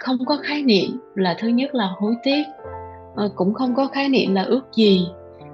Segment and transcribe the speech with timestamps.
[0.00, 2.42] không có khái niệm là thứ nhất là hối tiếc
[3.16, 5.06] à, cũng không có khái niệm là ước gì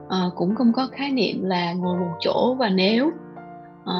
[0.09, 3.11] à, cũng không có khái niệm là ngồi một chỗ và nếu.
[3.85, 3.97] À,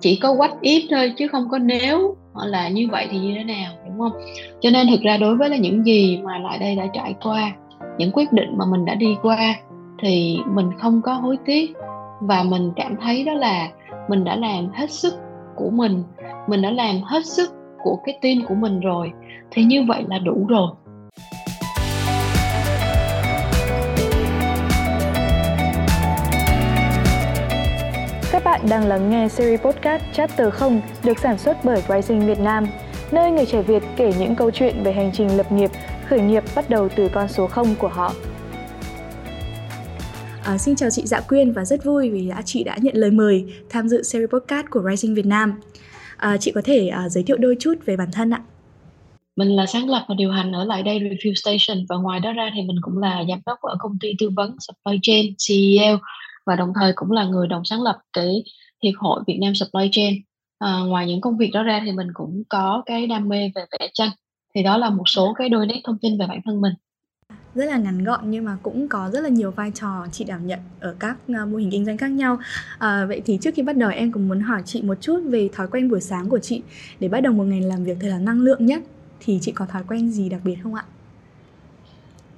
[0.00, 3.44] chỉ có quách if thôi chứ không có nếu là như vậy thì như thế
[3.44, 4.12] nào đúng không?
[4.60, 7.52] Cho nên thực ra đối với là những gì mà lại đây đã trải qua
[7.98, 9.54] những quyết định mà mình đã đi qua
[10.02, 11.72] thì mình không có hối tiếc
[12.20, 13.68] và mình cảm thấy đó là
[14.08, 15.14] mình đã làm hết sức
[15.56, 16.02] của mình
[16.46, 19.12] mình đã làm hết sức của cái team của mình rồi
[19.50, 20.68] thì như vậy là đủ rồi
[28.32, 32.38] Các bạn đang lắng nghe series podcast Chapter 0 được sản xuất bởi Rising Việt
[32.38, 32.66] Nam,
[33.10, 35.70] nơi người trẻ Việt kể những câu chuyện về hành trình lập nghiệp,
[36.06, 38.12] khởi nghiệp bắt đầu từ con số 0 của họ.
[40.44, 43.10] À, xin chào chị Dạ Quyên và rất vui vì đã chị đã nhận lời
[43.10, 45.60] mời tham dự series podcast của Rising Việt Nam.
[46.22, 48.42] À, chị có thể à, giới thiệu đôi chút về bản thân ạ?
[49.36, 52.32] Mình là sáng lập và điều hành ở lại đây Review Station và ngoài đó
[52.32, 55.98] ra thì mình cũng là giám đốc ở công ty tư vấn Supply Chain CEO
[56.46, 58.44] và đồng thời cũng là người đồng sáng lập cái
[58.82, 60.14] hiệp hội Việt Nam Supply Chain.
[60.58, 63.64] À, ngoài những công việc đó ra thì mình cũng có cái đam mê về
[63.72, 64.10] vẽ tranh.
[64.54, 66.72] Thì đó là một số cái đôi nét thông tin về bản thân mình
[67.54, 70.46] rất là ngắn gọn nhưng mà cũng có rất là nhiều vai trò chị đảm
[70.46, 72.38] nhận ở các à, mô hình kinh doanh khác nhau.
[72.78, 75.48] À, vậy thì trước khi bắt đầu em cũng muốn hỏi chị một chút về
[75.52, 76.62] thói quen buổi sáng của chị.
[77.00, 78.82] Để bắt đầu một ngày làm việc thật là năng lượng nhất
[79.20, 80.84] thì chị có thói quen gì đặc biệt không ạ?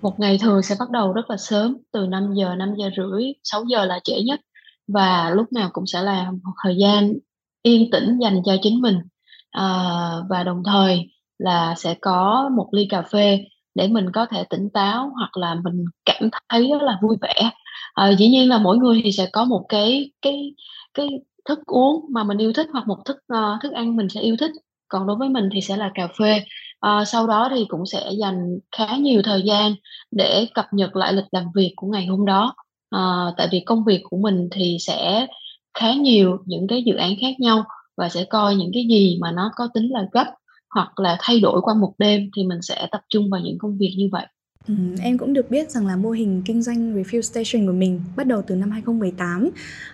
[0.02, 3.24] Một ngày thường sẽ bắt đầu rất là sớm từ 5 giờ, 5 giờ rưỡi,
[3.42, 4.40] 6 giờ là trễ nhất.
[4.88, 7.12] Và lúc nào cũng sẽ là một thời gian
[7.62, 8.98] yên tĩnh dành cho chính mình.
[9.50, 9.64] À,
[10.28, 14.70] và đồng thời là sẽ có một ly cà phê để mình có thể tỉnh
[14.70, 17.50] táo hoặc là mình cảm thấy rất là vui vẻ.
[17.94, 20.54] À, dĩ nhiên là mỗi người thì sẽ có một cái cái
[20.94, 21.08] cái
[21.44, 24.36] thức uống mà mình yêu thích hoặc một thức uh, thức ăn mình sẽ yêu
[24.40, 24.50] thích.
[24.88, 26.42] Còn đối với mình thì sẽ là cà phê.
[26.80, 29.74] À, sau đó thì cũng sẽ dành khá nhiều thời gian
[30.10, 32.54] để cập nhật lại lịch làm việc của ngày hôm đó.
[32.90, 35.26] À, tại vì công việc của mình thì sẽ
[35.74, 37.64] khá nhiều những cái dự án khác nhau
[37.96, 40.26] và sẽ coi những cái gì mà nó có tính là gấp
[40.74, 43.78] hoặc là thay đổi qua một đêm thì mình sẽ tập trung vào những công
[43.78, 44.26] việc như vậy.
[44.68, 48.00] Ừ, em cũng được biết rằng là mô hình kinh doanh Refuel Station của mình
[48.16, 49.50] bắt đầu từ năm 2018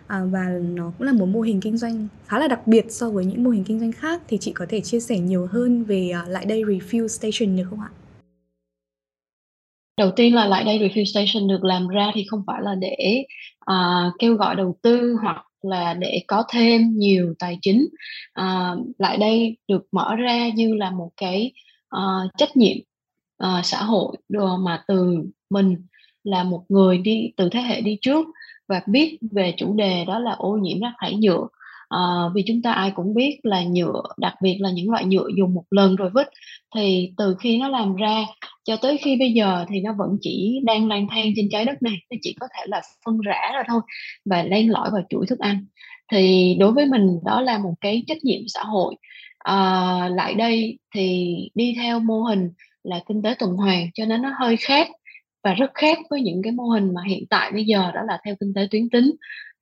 [0.07, 3.11] à, và nó cũng là một mô hình kinh doanh khá là đặc biệt so
[3.11, 5.85] với những mô hình kinh doanh khác thì chị có thể chia sẻ nhiều hơn
[5.85, 7.91] về uh, lại đây Refuel Station được không ạ?
[9.97, 13.25] Đầu tiên là lại đây Refuel Station được làm ra thì không phải là để
[13.71, 17.89] uh, kêu gọi đầu tư hoặc là để có thêm nhiều tài chính
[18.33, 21.53] à, lại đây được mở ra như là một cái
[21.97, 22.77] uh, trách nhiệm
[23.45, 25.77] uh, xã hội đồ mà từ mình
[26.25, 28.27] là một người đi từ thế hệ đi trước
[28.69, 31.47] và biết về chủ đề đó là ô nhiễm rác thải nhựa
[31.91, 31.99] à,
[32.35, 35.55] vì chúng ta ai cũng biết là nhựa đặc biệt là những loại nhựa dùng
[35.55, 36.29] một lần rồi vứt
[36.75, 38.25] thì từ khi nó làm ra
[38.65, 41.83] cho tới khi bây giờ thì nó vẫn chỉ đang lang thang trên trái đất
[41.83, 43.81] này nó chỉ có thể là phân rã ra thôi
[44.25, 45.67] và len lỏi vào chuỗi thức ăn.
[46.13, 48.95] Thì đối với mình đó là một cái trách nhiệm xã hội.
[49.39, 52.51] À, lại đây thì đi theo mô hình
[52.83, 54.89] là kinh tế tuần hoàn cho nên nó hơi khác
[55.45, 58.19] và rất khác với những cái mô hình mà hiện tại bây giờ đó là
[58.25, 59.11] theo kinh tế tuyến tính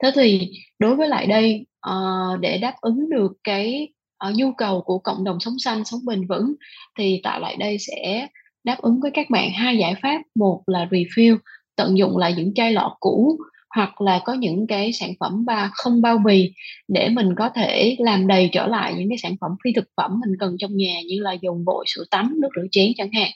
[0.03, 3.89] thế thì đối với lại đây uh, để đáp ứng được cái
[4.29, 6.55] uh, nhu cầu của cộng đồng sống xanh sống bền vững
[6.99, 8.29] thì tại lại đây sẽ
[8.65, 10.23] đáp ứng với các bạn hai giải pháp.
[10.35, 11.39] Một là refill
[11.77, 13.39] tận dụng lại những chai lọ cũ
[13.75, 16.53] hoặc là có những cái sản phẩm ba không bao bì
[16.89, 20.11] để mình có thể làm đầy trở lại những cái sản phẩm phi thực phẩm
[20.21, 23.31] mình cần trong nhà như là dầu gội sữa tắm nước rửa chén chẳng hạn.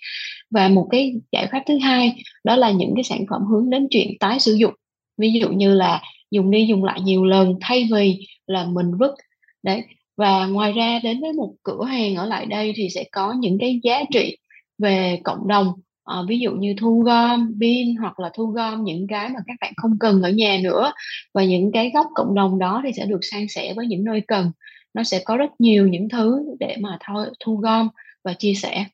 [0.51, 3.87] Và một cái giải pháp thứ hai đó là những cái sản phẩm hướng đến
[3.91, 4.75] chuyện tái sử dụng.
[5.19, 9.15] Ví dụ như là dùng đi dùng lại nhiều lần thay vì là mình vứt.
[9.63, 9.83] Đấy
[10.17, 13.59] và ngoài ra đến với một cửa hàng ở lại đây thì sẽ có những
[13.61, 14.37] cái giá trị
[14.79, 15.73] về cộng đồng.
[16.05, 19.55] À, ví dụ như thu gom pin hoặc là thu gom những cái mà các
[19.61, 20.93] bạn không cần ở nhà nữa.
[21.35, 24.21] Và những cái góc cộng đồng đó thì sẽ được san sẻ với những nơi
[24.29, 24.51] cần.
[24.95, 27.89] Nó sẽ có rất nhiều những thứ để mà thôi thu gom
[28.25, 28.85] và chia sẻ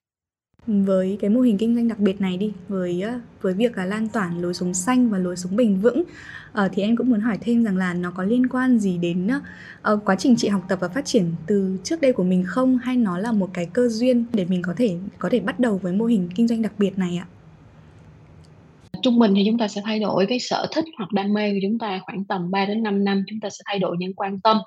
[0.69, 3.05] với cái mô hình kinh doanh đặc biệt này đi với
[3.41, 6.01] với việc là lan tỏa lối sống xanh và lối sống bền vững
[6.65, 9.29] uh, thì em cũng muốn hỏi thêm rằng là nó có liên quan gì đến
[9.93, 12.79] uh, quá trình chị học tập và phát triển từ trước đây của mình không
[12.79, 15.79] hay nó là một cái cơ duyên để mình có thể có thể bắt đầu
[15.79, 17.27] với mô hình kinh doanh đặc biệt này ạ?
[19.03, 21.59] Trung bình thì chúng ta sẽ thay đổi cái sở thích hoặc đam mê của
[21.63, 24.41] chúng ta khoảng tầm 3 đến 5 năm chúng ta sẽ thay đổi những quan
[24.41, 24.59] tâm.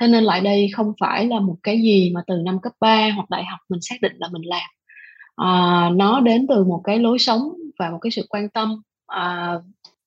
[0.00, 3.10] Thế nên lại đây không phải là một cái gì mà từ năm cấp 3
[3.16, 4.70] hoặc đại học mình xác định là mình làm
[5.40, 9.54] à, nó đến từ một cái lối sống và một cái sự quan tâm à,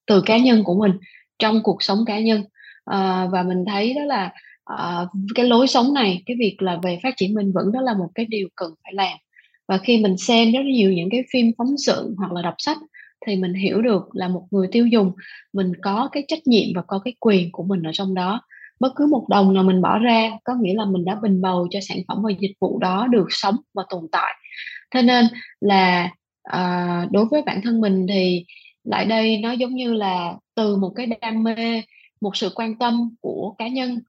[0.07, 0.91] từ cá nhân của mình
[1.39, 2.43] trong cuộc sống cá nhân.
[2.85, 4.31] À, và mình thấy đó là
[4.65, 7.93] à, cái lối sống này cái việc là về phát triển bền vững đó là
[7.93, 9.17] một cái điều cần phải làm.
[9.67, 12.77] Và khi mình xem rất nhiều những cái phim phóng sự hoặc là đọc sách
[13.27, 15.11] thì mình hiểu được là một người tiêu dùng
[15.53, 18.41] mình có cái trách nhiệm và có cái quyền của mình ở trong đó.
[18.79, 21.67] Bất cứ một đồng nào mình bỏ ra có nghĩa là mình đã bình bầu
[21.71, 24.33] cho sản phẩm và dịch vụ đó được sống và tồn tại
[24.93, 25.25] thế nên
[25.61, 26.09] là
[26.43, 28.45] à, đối với bản thân mình thì
[28.83, 31.81] lại đây nó giống như là từ một cái đam mê
[32.21, 33.99] một sự quan tâm của cá nhân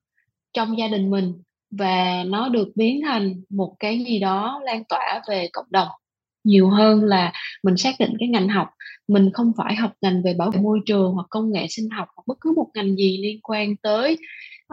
[0.53, 1.33] trong gia đình mình
[1.71, 5.89] và nó được biến thành một cái gì đó lan tỏa về cộng đồng.
[6.45, 7.33] Nhiều hơn là
[7.63, 8.69] mình xác định cái ngành học
[9.09, 12.09] mình không phải học ngành về bảo vệ môi trường hoặc công nghệ sinh học
[12.17, 14.19] hoặc bất cứ một ngành gì liên quan tới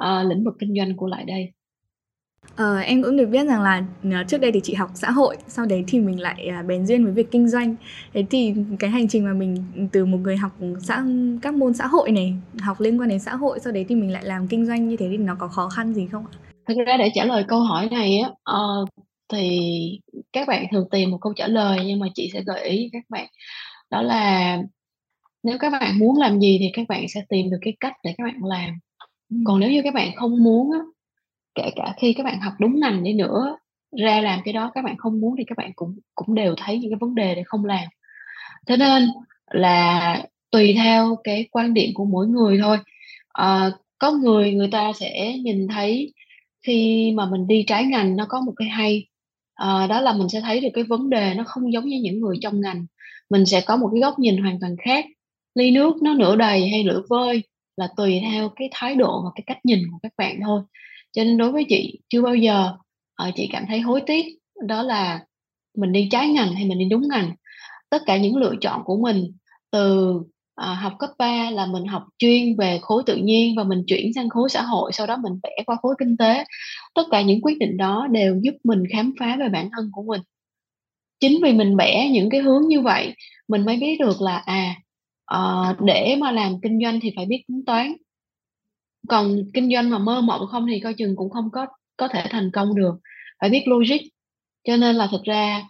[0.02, 1.52] uh, lĩnh vực kinh doanh của lại đây.
[2.56, 5.38] Ờ, em cũng được biết rằng là ờ, trước đây thì chị học xã hội,
[5.48, 7.76] sau đấy thì mình lại à, bén duyên với việc kinh doanh.
[8.14, 9.56] Thế thì cái hành trình mà mình
[9.92, 10.52] từ một người học
[10.82, 11.04] xã
[11.42, 14.12] các môn xã hội này, học liên quan đến xã hội, sau đấy thì mình
[14.12, 16.34] lại làm kinh doanh như thế thì nó có khó khăn gì không ạ?
[16.68, 18.86] Thực ra để trả lời câu hỏi này á, ờ,
[19.34, 19.60] thì
[20.34, 23.04] các bạn thường tìm một câu trả lời nhưng mà chị sẽ gợi ý các
[23.10, 23.28] bạn
[23.90, 24.58] đó là
[25.44, 28.14] nếu các bạn muốn làm gì thì các bạn sẽ tìm được cái cách để
[28.18, 28.70] các bạn làm.
[29.46, 30.80] Còn nếu như các bạn không muốn á,
[31.56, 33.58] kể cả khi các bạn học đúng ngành đi nữa
[33.98, 36.80] ra làm cái đó các bạn không muốn thì các bạn cũng cũng đều thấy
[36.80, 37.86] những cái vấn đề để không làm.
[38.68, 39.08] Thế nên
[39.52, 42.78] là tùy theo cái quan điểm của mỗi người thôi.
[43.34, 46.14] À, có người người ta sẽ nhìn thấy
[46.68, 49.08] khi mà mình đi trái ngành nó có một cái hay
[49.54, 52.20] à, đó là mình sẽ thấy được cái vấn đề nó không giống như những
[52.20, 52.86] người trong ngành.
[53.30, 55.06] Mình sẽ có một cái góc nhìn hoàn toàn khác
[55.56, 57.44] ly nước nó nửa đầy hay nửa vơi
[57.78, 60.62] là tùy theo cái thái độ và cái cách nhìn của các bạn thôi
[61.12, 62.72] cho nên đối với chị chưa bao giờ
[63.28, 64.26] uh, chị cảm thấy hối tiếc
[64.68, 65.20] đó là
[65.78, 67.32] mình đi trái ngành hay mình đi đúng ngành.
[67.90, 69.32] Tất cả những lựa chọn của mình
[69.72, 70.14] từ
[70.56, 74.14] à, học cấp 3 là mình học chuyên về khối tự nhiên và mình chuyển
[74.14, 76.44] sang khối xã hội sau đó mình vẽ qua khối kinh tế.
[76.96, 80.04] Tất cả những quyết định đó đều giúp mình khám phá về bản thân của
[80.04, 80.22] mình.
[81.20, 83.14] Chính vì mình vẽ những cái hướng như vậy
[83.48, 84.76] mình mới biết được là à
[85.26, 87.94] à để mà làm kinh doanh thì phải biết tính toán
[89.10, 91.68] còn kinh doanh mà mơ mộng không thì coi chừng cũng không có
[91.98, 92.96] có thể thành công được.
[93.42, 94.02] Phải biết logic.
[94.68, 95.64] Cho nên là thực ra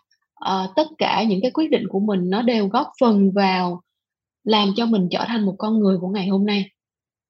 [0.50, 3.81] uh, tất cả những cái quyết định của mình nó đều góp phần vào
[4.44, 6.66] làm cho mình trở thành một con người của ngày hôm nay.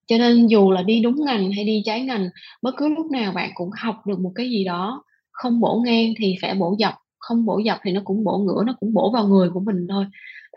[0.07, 2.30] Cho nên dù là đi đúng ngành hay đi trái ngành
[2.62, 6.13] bất cứ lúc nào bạn cũng học được một cái gì đó không bổ ngang
[6.18, 9.12] thì phải bổ dọc không bổ dọc thì nó cũng bổ ngửa nó cũng bổ
[9.12, 10.06] vào người của mình thôi.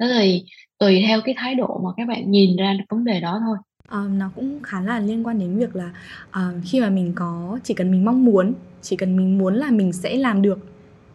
[0.01, 0.45] Thế thì
[0.79, 3.57] tùy theo cái thái độ mà các bạn nhìn ra vấn đề đó thôi.
[3.93, 5.91] Um, nó cũng khá là liên quan đến việc là
[6.31, 8.53] ờ, khi mà mình có chỉ cần mình mong muốn,
[8.83, 10.59] chỉ cần mình muốn là mình sẽ làm được,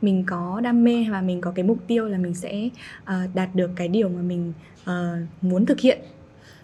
[0.01, 2.69] mình có đam mê và mình có cái mục tiêu là mình sẽ
[3.03, 4.93] uh, đạt được cái điều mà mình uh,
[5.41, 5.99] muốn thực hiện.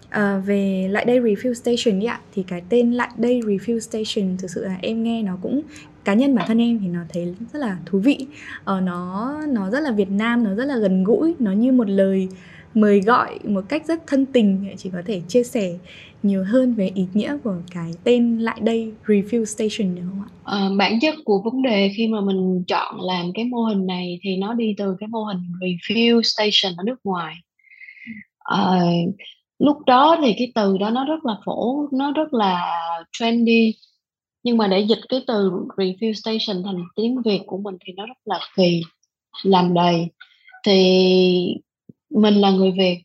[0.06, 4.36] Uh, về lại đây refill station đi ạ, thì cái tên lại đây refill station
[4.38, 5.62] thực sự là em nghe nó cũng
[6.04, 8.26] cá nhân bản thân em thì nó thấy rất là thú vị.
[8.60, 11.88] uh, nó nó rất là Việt Nam, nó rất là gần gũi, nó như một
[11.88, 12.28] lời
[12.76, 15.78] mời gọi một cách rất thân tình chị có thể chia sẻ
[16.22, 20.28] nhiều hơn về ý nghĩa của cái tên lại đây refill station được không ạ?
[20.44, 24.18] À, bản chất của vấn đề khi mà mình chọn làm cái mô hình này
[24.22, 27.34] thì nó đi từ cái mô hình refill station ở nước ngoài.
[28.38, 28.80] À,
[29.58, 32.72] lúc đó thì cái từ đó nó rất là phổ, nó rất là
[33.12, 33.74] trendy
[34.42, 38.06] nhưng mà để dịch cái từ refill station thành tiếng Việt của mình thì nó
[38.06, 38.82] rất là kỳ
[39.42, 40.08] làm đầy
[40.66, 41.56] thì
[42.10, 43.02] mình là người Việt.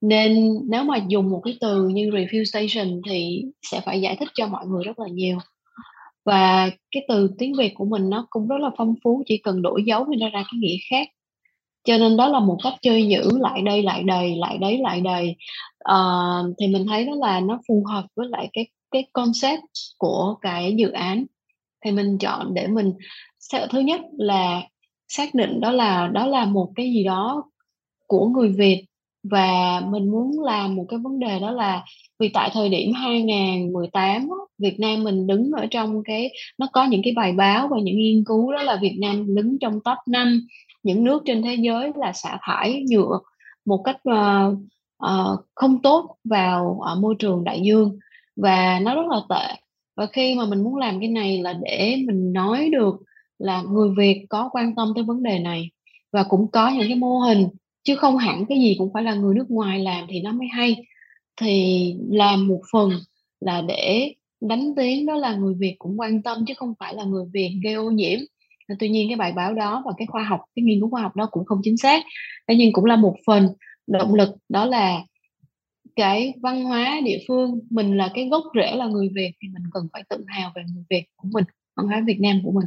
[0.00, 4.28] Nên nếu mà dùng một cái từ như refill station thì sẽ phải giải thích
[4.34, 5.38] cho mọi người rất là nhiều.
[6.24, 9.62] Và cái từ tiếng Việt của mình nó cũng rất là phong phú chỉ cần
[9.62, 11.08] đổi dấu thì nó ra cái nghĩa khác.
[11.84, 15.00] Cho nên đó là một cách chơi giữ lại đây lại đầy lại đấy lại
[15.00, 15.36] đầy.
[15.92, 19.62] Uh, thì mình thấy đó là nó phù hợp với lại cái cái concept
[19.98, 21.24] của cái dự án.
[21.84, 22.92] Thì mình chọn để mình
[23.70, 24.62] thứ nhất là
[25.08, 27.44] xác định đó là đó là một cái gì đó
[28.06, 28.84] của người Việt.
[29.22, 31.84] Và mình muốn làm một cái vấn đề đó là
[32.18, 37.00] vì tại thời điểm 2018 Việt Nam mình đứng ở trong cái nó có những
[37.04, 40.46] cái bài báo và những nghiên cứu đó là Việt Nam đứng trong top 5
[40.82, 43.18] những nước trên thế giới là xả thải nhựa
[43.64, 44.58] một cách uh,
[45.04, 47.98] uh, không tốt vào uh, môi trường đại dương.
[48.36, 49.54] Và nó rất là tệ.
[49.96, 52.96] Và khi mà mình muốn làm cái này là để mình nói được
[53.38, 55.70] là người Việt có quan tâm tới vấn đề này
[56.12, 57.48] và cũng có những cái mô hình
[57.86, 60.48] chứ không hẳn cái gì cũng phải là người nước ngoài làm thì nó mới
[60.52, 60.76] hay.
[61.40, 62.90] Thì làm một phần
[63.40, 67.04] là để đánh tiếng đó là người Việt cũng quan tâm chứ không phải là
[67.04, 68.18] người Việt gây ô nhiễm.
[68.78, 71.16] Tuy nhiên cái bài báo đó và cái khoa học, cái nghiên cứu khoa học
[71.16, 72.04] đó cũng không chính xác.
[72.48, 73.48] Thế nhưng cũng là một phần
[73.86, 75.04] động lực đó là
[75.96, 79.62] cái văn hóa địa phương, mình là cái gốc rễ là người Việt thì mình
[79.72, 81.44] cần phải tự hào về người Việt của mình,
[81.76, 82.66] văn hóa Việt Nam của mình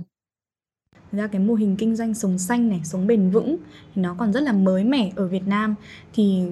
[1.12, 3.58] ra cái mô hình kinh doanh sống xanh này sống bền vững
[3.96, 5.76] thì nó còn rất là mới mẻ ở Việt Nam
[6.14, 6.44] thì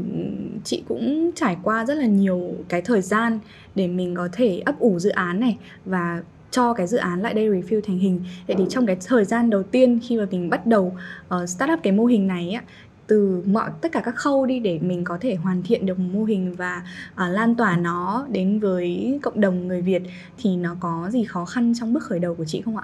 [0.64, 3.40] chị cũng trải qua rất là nhiều cái thời gian
[3.76, 6.22] để mình có thể ấp ủ dự án này và
[6.52, 9.50] cho cái dự án lại đây refill thành hình vậy thì trong cái thời gian
[9.50, 10.98] đầu tiên khi mà mình bắt đầu
[11.36, 12.64] uh, start up cái mô hình này á
[13.08, 16.10] từ mọi tất cả các khâu đi để mình có thể hoàn thiện được một
[16.14, 16.84] mô hình và
[17.14, 20.02] uh, lan tỏa nó đến với cộng đồng người Việt
[20.38, 22.84] thì nó có gì khó khăn trong bước khởi đầu của chị không ạ?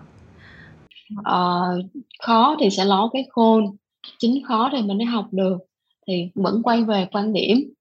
[1.20, 1.86] Uh,
[2.20, 3.75] khó thì sẽ ló cái khôn
[4.20, 5.58] chính khó thì mình mới học được.
[6.08, 7.74] Thì vẫn quay về quan điểm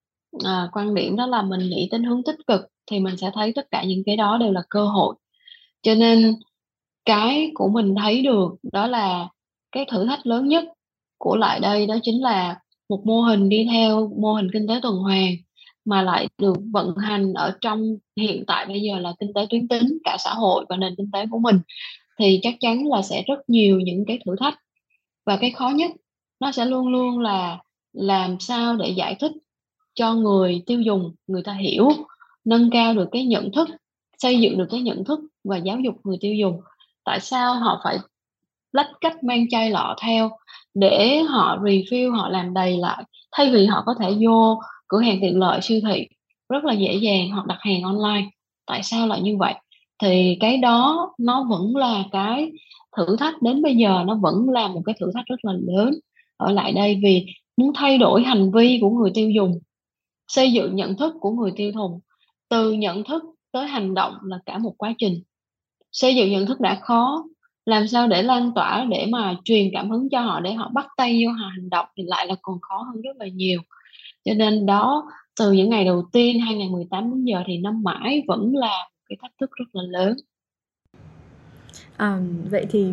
[0.44, 2.60] à, quan điểm đó là mình nghĩ đến hướng tích cực
[2.90, 5.14] thì mình sẽ thấy tất cả những cái đó đều là cơ hội.
[5.82, 6.34] Cho nên
[7.04, 9.28] cái của mình thấy được đó là
[9.72, 10.64] cái thử thách lớn nhất
[11.18, 14.74] của lại đây đó chính là một mô hình đi theo mô hình kinh tế
[14.82, 15.34] tuần hoàn
[15.84, 19.68] mà lại được vận hành ở trong hiện tại bây giờ là kinh tế tuyến
[19.68, 21.60] tính cả xã hội và nền kinh tế của mình
[22.18, 24.54] thì chắc chắn là sẽ rất nhiều những cái thử thách.
[25.26, 25.90] Và cái khó nhất,
[26.40, 27.58] nó sẽ luôn luôn là
[27.92, 29.32] làm sao để giải thích
[29.94, 31.88] cho người tiêu dùng, người ta hiểu,
[32.44, 33.68] nâng cao được cái nhận thức,
[34.18, 36.60] xây dựng được cái nhận thức và giáo dục người tiêu dùng.
[37.04, 37.98] Tại sao họ phải
[38.72, 40.30] lách cách mang chai lọ theo
[40.74, 45.18] để họ refill họ làm đầy lại, thay vì họ có thể vô cửa hàng
[45.22, 46.08] tiện lợi siêu thị,
[46.48, 48.30] rất là dễ dàng hoặc đặt hàng online?
[48.66, 49.54] Tại sao lại như vậy?
[50.02, 52.52] Thì cái đó nó vẫn là cái
[52.96, 55.94] thử thách đến bây giờ, nó vẫn là một cái thử thách rất là lớn
[56.36, 59.58] ở lại đây vì muốn thay đổi hành vi của người tiêu dùng,
[60.28, 62.00] xây dựng nhận thức của người tiêu dùng,
[62.48, 65.22] từ nhận thức tới hành động là cả một quá trình.
[65.92, 67.24] Xây dựng nhận thức đã khó,
[67.66, 70.86] làm sao để lan tỏa để mà truyền cảm hứng cho họ, để họ bắt
[70.96, 73.60] tay vô họ hành động thì lại là còn khó hơn rất là nhiều.
[74.24, 75.04] Cho nên đó,
[75.40, 79.38] từ những ngày đầu tiên 2018 đến giờ thì năm mãi vẫn là cái thách
[79.40, 80.16] thức rất là lớn.
[81.96, 82.18] À,
[82.50, 82.92] vậy thì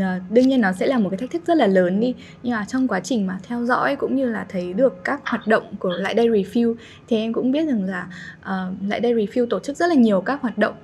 [0.00, 2.14] ờ, đương nhiên nó sẽ là một cái thách thức rất là lớn đi.
[2.42, 5.46] Nhưng mà trong quá trình mà theo dõi cũng như là thấy được các hoạt
[5.46, 6.74] động của lại đây review
[7.08, 8.08] thì em cũng biết rằng là
[8.40, 10.74] uh, lại đây review tổ chức rất là nhiều các hoạt động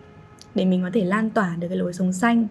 [0.54, 2.46] để mình có thể lan tỏa được cái lối sống xanh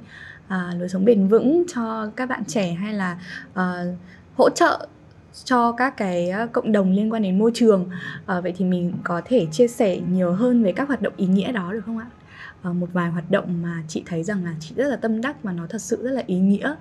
[0.46, 3.20] uh, lối sống bền vững cho các bạn trẻ hay là
[3.52, 3.98] uh,
[4.36, 4.88] hỗ trợ
[5.46, 7.90] cho các cái ờ, cộng đồng liên quan đến môi trường.
[8.26, 11.28] À, vậy thì mình có thể chia sẻ nhiều hơn về các hoạt động ý
[11.28, 12.08] nghĩa đó được không ạ?
[12.62, 15.44] À, một vài hoạt động mà chị thấy rằng là chị rất là tâm đắc
[15.44, 16.76] và nó thật sự rất là ý nghĩa.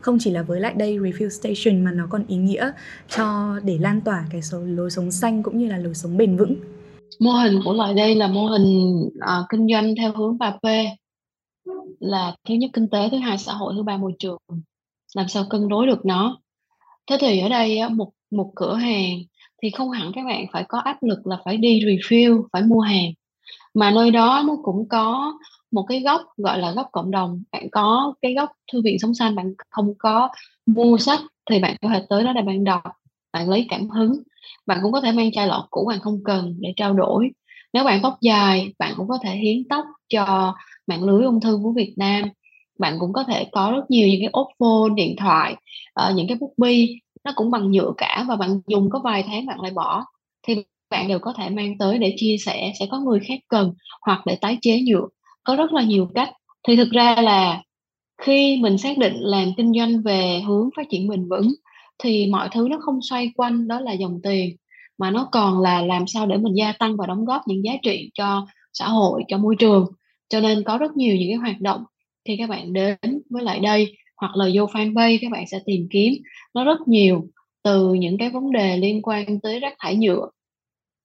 [0.00, 2.72] Không chỉ là với lại đây refill station mà nó còn ý nghĩa
[3.08, 6.36] cho để lan tỏa cái số lối sống xanh cũng như là lối sống bền
[6.36, 6.56] vững.
[7.20, 10.88] Mô hình của lại đây là mô hình à, kinh doanh theo hướng 3P
[12.00, 14.38] là thứ nhất kinh tế thứ hai xã hội thứ ba môi trường.
[15.14, 16.40] Làm sao cân đối được nó?
[17.10, 19.18] Thế thì ở đây một một cửa hàng
[19.62, 22.80] thì không hẳn các bạn phải có áp lực là phải đi refill phải mua
[22.80, 23.12] hàng.
[23.74, 25.34] Mà nơi đó nó cũng có
[25.72, 27.42] một cái góc gọi là góc cộng đồng.
[27.52, 30.28] Bạn có cái góc thư viện sống xanh, bạn không có
[30.66, 31.20] mua sách
[31.50, 32.82] thì bạn có thể tới đó để bạn đọc,
[33.32, 34.12] bạn lấy cảm hứng.
[34.66, 37.30] Bạn cũng có thể mang chai lọ cũ bạn không cần để trao đổi.
[37.72, 40.54] Nếu bạn tóc dài, bạn cũng có thể hiến tóc cho
[40.86, 42.24] mạng lưới ung thư của Việt Nam
[42.78, 45.56] bạn cũng có thể có rất nhiều những cái ốp phone điện thoại
[46.08, 49.24] uh, những cái bút bi nó cũng bằng nhựa cả và bạn dùng có vài
[49.26, 50.04] tháng bạn lại bỏ.
[50.42, 50.54] Thì
[50.90, 54.26] bạn đều có thể mang tới để chia sẻ sẽ có người khác cần hoặc
[54.26, 55.08] để tái chế nhựa.
[55.44, 56.30] Có rất là nhiều cách.
[56.68, 57.62] Thì thực ra là
[58.22, 61.52] khi mình xác định làm kinh doanh về hướng phát triển bền vững
[61.98, 64.56] thì mọi thứ nó không xoay quanh đó là dòng tiền
[64.98, 67.72] mà nó còn là làm sao để mình gia tăng và đóng góp những giá
[67.82, 69.86] trị cho xã hội cho môi trường.
[70.28, 71.84] Cho nên có rất nhiều những cái hoạt động
[72.26, 72.96] khi các bạn đến
[73.30, 76.12] với lại đây, hoặc là vô fanpage, các bạn sẽ tìm kiếm
[76.54, 77.26] nó rất nhiều
[77.64, 80.28] từ những cái vấn đề liên quan tới rác thải nhựa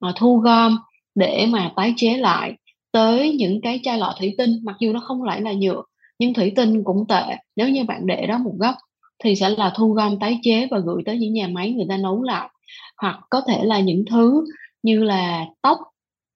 [0.02, 0.78] mà thu gom
[1.16, 2.54] để mà tái chế lại
[2.92, 5.84] tới những cái chai lọ thủy tinh, mặc dù nó không phải là nhựa,
[6.20, 7.24] nhưng thủy tinh cũng tệ.
[7.56, 8.76] Nếu như bạn để đó một góc
[9.24, 11.98] thì sẽ là thu gom, tái chế và gửi tới những nhà máy người ta
[11.98, 12.50] nấu lại.
[12.98, 14.46] Hoặc có thể là những thứ
[14.84, 15.78] như là tóc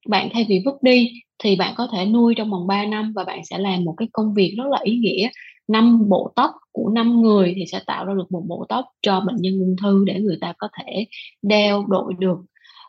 [0.07, 1.11] bạn thay vì vứt đi
[1.43, 4.07] thì bạn có thể nuôi trong vòng 3 năm và bạn sẽ làm một cái
[4.13, 5.29] công việc rất là ý nghĩa.
[5.67, 9.19] Năm bộ tóc của năm người thì sẽ tạo ra được một bộ tóc cho
[9.19, 11.05] bệnh nhân ung thư để người ta có thể
[11.41, 12.37] đeo, đội được.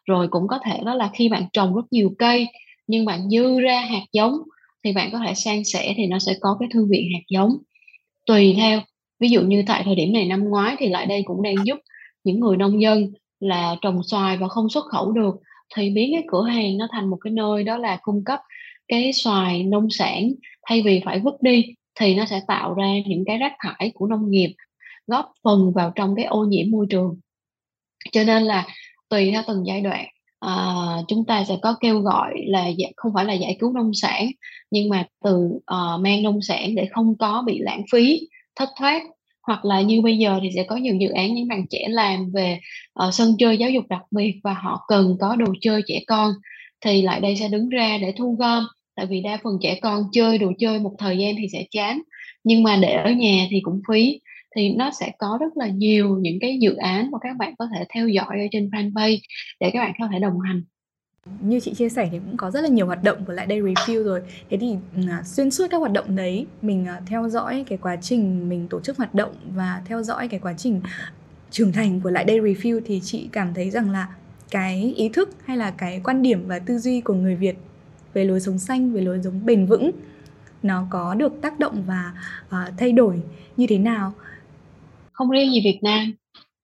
[0.07, 2.47] Rồi cũng có thể đó là khi bạn trồng rất nhiều cây,
[2.87, 4.35] nhưng bạn dư ra hạt giống
[4.85, 7.57] thì bạn có thể san sẻ thì nó sẽ có cái thư viện hạt giống.
[8.27, 8.81] Tùy theo,
[9.21, 11.79] ví dụ như tại thời điểm này năm ngoái thì lại đây cũng đang giúp
[12.25, 15.37] những người nông dân là trồng xoài và không xuất khẩu được
[15.75, 18.41] thì biến cái cửa hàng nó thành một cái nơi đó là cung cấp
[18.89, 20.33] cái xoài nông sản.
[20.69, 21.65] Thay vì phải vứt đi
[22.01, 24.55] thì nó sẽ tạo ra những cái rác thải của nông nghiệp
[25.07, 27.21] góp phần vào trong cái ô nhiễm môi trường.
[28.13, 28.67] Cho nên là
[29.09, 30.07] tùy theo từng giai đoạn
[30.41, 30.55] à,
[31.09, 34.31] chúng ta sẽ có kêu gọi là không phải là giải cứu nông sản
[34.71, 38.21] nhưng mà từ uh, mang nông sản để không có bị lãng phí
[38.57, 39.03] thất thoát
[39.47, 42.31] hoặc là như bây giờ thì sẽ có nhiều dự án những bạn trẻ làm
[42.31, 42.61] về
[43.07, 46.33] uh, sân chơi giáo dục đặc biệt và họ cần có đồ chơi trẻ con
[46.81, 48.65] thì lại đây sẽ đứng ra để thu gom.
[48.97, 52.03] Tại vì đa phần trẻ con chơi đồ chơi một thời gian thì sẽ chán
[52.45, 54.21] nhưng mà để ở nhà thì cũng phí.
[54.57, 57.69] Thì nó sẽ có rất là nhiều những cái dự án mà các bạn có
[57.75, 59.19] thể theo dõi ở trên fanpage
[59.61, 60.63] để các bạn có thể đồng hành
[61.41, 63.61] như chị chia sẻ thì cũng có rất là nhiều hoạt động của lại đây
[63.61, 64.23] review rồi.
[64.51, 67.79] Thế thì ừ, à, xuyên suốt các hoạt động đấy mình à, theo dõi cái
[67.79, 70.81] quá trình mình tổ chức hoạt động và theo dõi cái quá trình
[71.51, 74.09] trưởng thành của lại đây review thì chị cảm thấy rằng là
[74.51, 77.57] cái ý thức hay là cái quan điểm và tư duy của người Việt
[78.15, 79.91] về lối sống xanh về lối sống bền vững
[80.63, 82.13] nó có được tác động và
[82.47, 83.21] uh, thay đổi
[83.57, 84.13] như thế nào?
[85.13, 86.13] Không riêng gì Việt Nam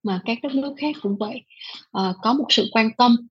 [0.03, 1.43] mà các đất nước khác cũng vậy.
[1.97, 3.27] Uh, có một sự quan tâm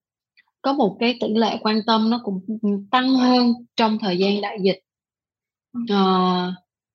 [0.63, 2.41] có một cái tỷ lệ quan tâm nó cũng
[2.91, 4.79] tăng hơn trong thời gian đại dịch.
[5.93, 6.55] Uh,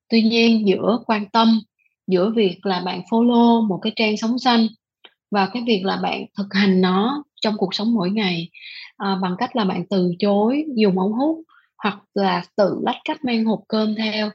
[0.09, 1.59] tuy nhiên giữa quan tâm
[2.07, 4.67] giữa việc là bạn follow một cái trang sống xanh
[5.31, 8.49] và cái việc là bạn thực hành nó trong cuộc sống mỗi ngày
[8.97, 11.37] à, bằng cách là bạn từ chối dùng ống hút
[11.77, 14.29] hoặc là tự lách cách mang hộp cơm theo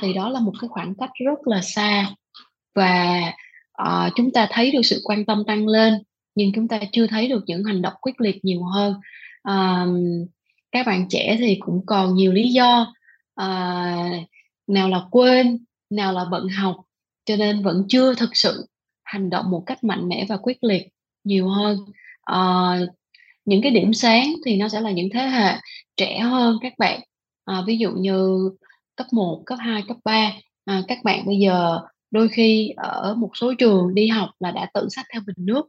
[0.00, 2.10] thì đó là một cái khoảng cách rất là xa
[2.74, 3.22] và
[3.82, 5.94] uh, chúng ta thấy được sự quan tâm tăng lên
[6.38, 8.94] nhưng chúng ta chưa thấy được những hành động quyết liệt nhiều hơn.
[9.42, 9.86] À,
[10.72, 12.94] các bạn trẻ thì cũng còn nhiều lý do
[13.34, 14.10] à,
[14.66, 16.76] nào là quên nào là bận học
[17.24, 18.66] cho nên vẫn chưa thực sự
[19.04, 20.82] hành động một cách mạnh mẽ và quyết liệt
[21.24, 21.78] nhiều hơn.
[22.22, 22.38] À,
[23.44, 25.54] những cái điểm sáng thì nó sẽ là những thế hệ
[25.96, 27.00] trẻ hơn các bạn.
[27.44, 28.50] À, ví dụ như
[28.96, 30.32] cấp 1, cấp 2, cấp 3
[30.64, 31.80] à, các bạn bây giờ
[32.10, 35.66] đôi khi ở một số trường đi học là đã tự sách theo bình nước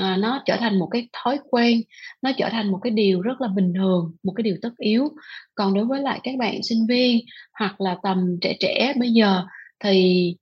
[0.00, 1.82] à, nó trở thành một cái thói quen
[2.22, 5.08] nó trở thành một cái điều rất là bình thường một cái điều tất yếu.
[5.54, 7.20] Còn đối với lại các bạn sinh viên
[7.52, 9.42] hoặc là tầm trẻ trẻ bây giờ
[9.84, 10.36] thì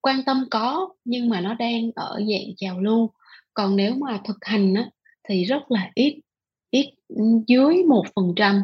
[0.00, 3.10] quan tâm có nhưng mà nó đang ở dạng trào lưu.
[3.54, 4.90] Còn nếu mà thực hành á,
[5.28, 6.20] thì rất là ít
[6.70, 8.62] ít ừ, dưới một phần trăm.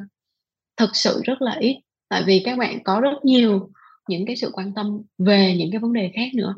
[0.77, 1.77] Thực sự rất là ít
[2.09, 3.71] tại vì các bạn có rất nhiều
[4.09, 6.55] những cái sự quan tâm về những cái vấn đề khác nữa.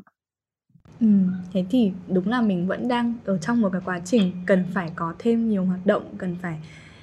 [1.01, 1.07] Ừ,
[1.53, 4.91] thế thì đúng là mình vẫn đang ở trong một cái quá trình cần phải
[4.97, 6.59] có thêm nhiều hoạt động, cần phải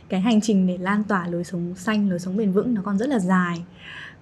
[0.10, 2.98] cái hành trình để lan tỏa lối sống xanh, lối sống bền vững nó còn
[2.98, 3.64] rất là dài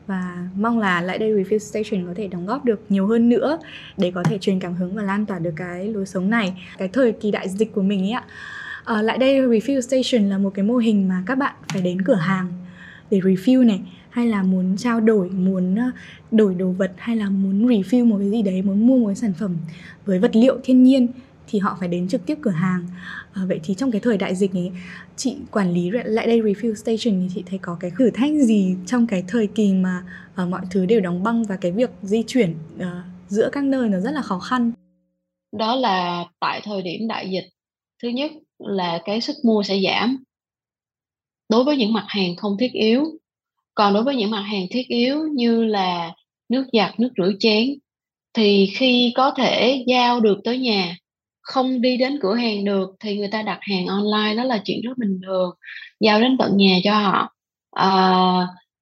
[0.08, 3.60] và mong là lại đây Refill Station có thể đóng góp được nhiều hơn nữa
[3.97, 6.63] để có thể truyền cảm hứng và lan tỏa được cái lối sống này.
[6.78, 8.23] Cái thời kỳ đại dịch của mình ấy ạ,
[8.84, 12.02] À, lại đây refill station là một cái mô hình mà các bạn phải đến
[12.02, 12.47] cửa hàng
[13.12, 13.82] để refill này
[14.13, 15.91] hay là muốn trao đổi muốn ờ,
[16.32, 19.15] đổi đồ vật hay là muốn refill một cái gì đấy muốn mua một cái
[19.15, 19.58] sản phẩm
[20.06, 21.08] với vật liệu thiên nhiên
[21.47, 22.88] thì họ phải đến trực tiếp cửa hàng.
[23.34, 24.71] À, vậy thì trong cái thời đại dịch ấy
[25.15, 28.76] chị quản lý lại đây refill station thì chị thấy có cái thử thách gì
[28.86, 30.04] trong cái thời kỳ mà
[30.43, 32.88] uh, mọi thứ đều đóng băng và cái việc di chuyển uh,
[33.28, 34.71] giữa các nơi nó rất là khó khăn?
[35.58, 37.49] Đó là tại thời điểm đại dịch.
[38.04, 40.23] Thứ nhất là cái sức mua sẽ giảm.
[41.49, 43.06] Đối với những mặt hàng không thiết yếu
[43.75, 46.12] còn đối với những mặt hàng thiết yếu như là
[46.49, 47.69] nước giặt nước rửa chén
[48.33, 50.97] thì khi có thể giao được tới nhà
[51.41, 54.81] không đi đến cửa hàng được thì người ta đặt hàng online đó là chuyện
[54.81, 55.49] rất bình thường
[55.99, 57.29] giao đến tận nhà cho họ.
[57.71, 57.89] À,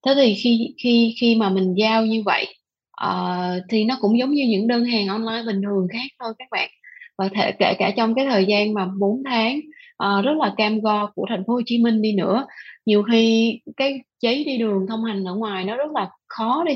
[0.06, 2.48] thế thì khi khi khi mà mình giao như vậy
[2.92, 6.48] à, thì nó cũng giống như những đơn hàng online bình thường khác thôi các
[6.52, 6.70] bạn.
[7.18, 9.60] Và thể kể cả trong cái thời gian mà 4 tháng
[9.98, 12.46] à, rất là cam go của thành phố Hồ Chí Minh đi nữa
[12.86, 16.74] nhiều khi cái giấy đi đường thông hành ở ngoài nó rất là khó đi.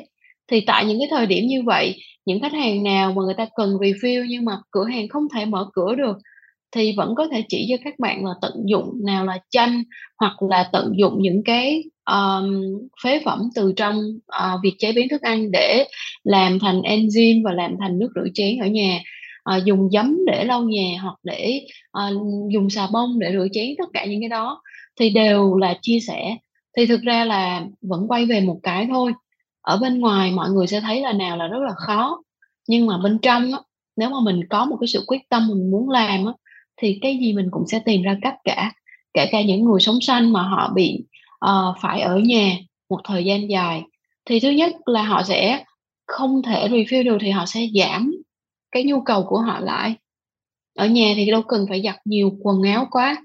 [0.47, 3.47] Thì tại những cái thời điểm như vậy những khách hàng nào mà người ta
[3.55, 6.17] cần review nhưng mà cửa hàng không thể mở cửa được
[6.71, 9.83] thì vẫn có thể chỉ cho các bạn là tận dụng nào là chanh
[10.17, 12.63] hoặc là tận dụng những cái um,
[13.03, 15.87] phế phẩm từ trong uh, việc chế biến thức ăn để
[16.23, 18.99] làm thành enzyme và làm thành nước rửa chén ở nhà.
[19.55, 21.61] Uh, dùng giấm để lau nhà hoặc để
[21.97, 24.61] uh, dùng xà bông để rửa chén tất cả những cái đó
[24.99, 26.37] thì đều là chia sẻ
[26.77, 29.13] thì thực ra là vẫn quay về một cái thôi.
[29.61, 32.23] Ở bên ngoài mọi người sẽ thấy là nào là rất là khó.
[32.67, 33.59] Nhưng mà bên trong á,
[33.95, 36.33] nếu mà mình có một cái sự quyết tâm mình muốn làm á,
[36.77, 38.71] thì cái gì mình cũng sẽ tìm ra cách cả.
[39.13, 41.03] Kể cả những người sống xanh mà họ bị
[41.45, 42.57] uh, phải ở nhà
[42.89, 43.83] một thời gian dài
[44.25, 45.63] thì thứ nhất là họ sẽ
[46.07, 48.15] không thể refill được thì họ sẽ giảm
[48.71, 49.95] cái nhu cầu của họ lại.
[50.75, 53.17] Ở nhà thì đâu cần phải giặt nhiều quần áo quá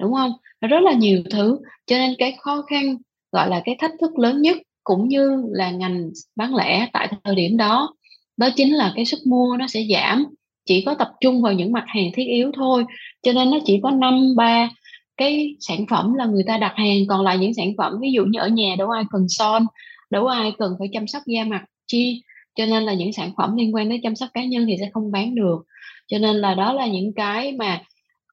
[0.00, 0.32] đúng không?
[0.60, 1.58] Rất là nhiều thứ.
[1.86, 2.96] Cho nên cái khó khăn,
[3.32, 7.34] gọi là, cái thách thức lớn nhất cũng như là ngành bán lẻ tại thời
[7.34, 7.94] điểm đó
[8.36, 10.26] đó chính là cái sức mua nó sẽ giảm.
[10.66, 12.84] Chỉ có tập trung vào những mặt hàng thiết yếu thôi.
[13.22, 14.70] Cho nên nó chỉ có năm, ba
[15.16, 16.98] cái sản phẩm là người ta đặt hàng.
[17.08, 19.66] Còn lại những sản phẩm, ví dụ như ở nhà đâu ai cần son,
[20.10, 22.22] đâu ai cần phải chăm sóc da mặt chi.
[22.54, 24.90] Cho nên là những sản phẩm liên quan đến chăm sóc cá nhân thì sẽ
[24.94, 25.58] không bán được.
[26.06, 27.82] Cho nên là đó là những cái mà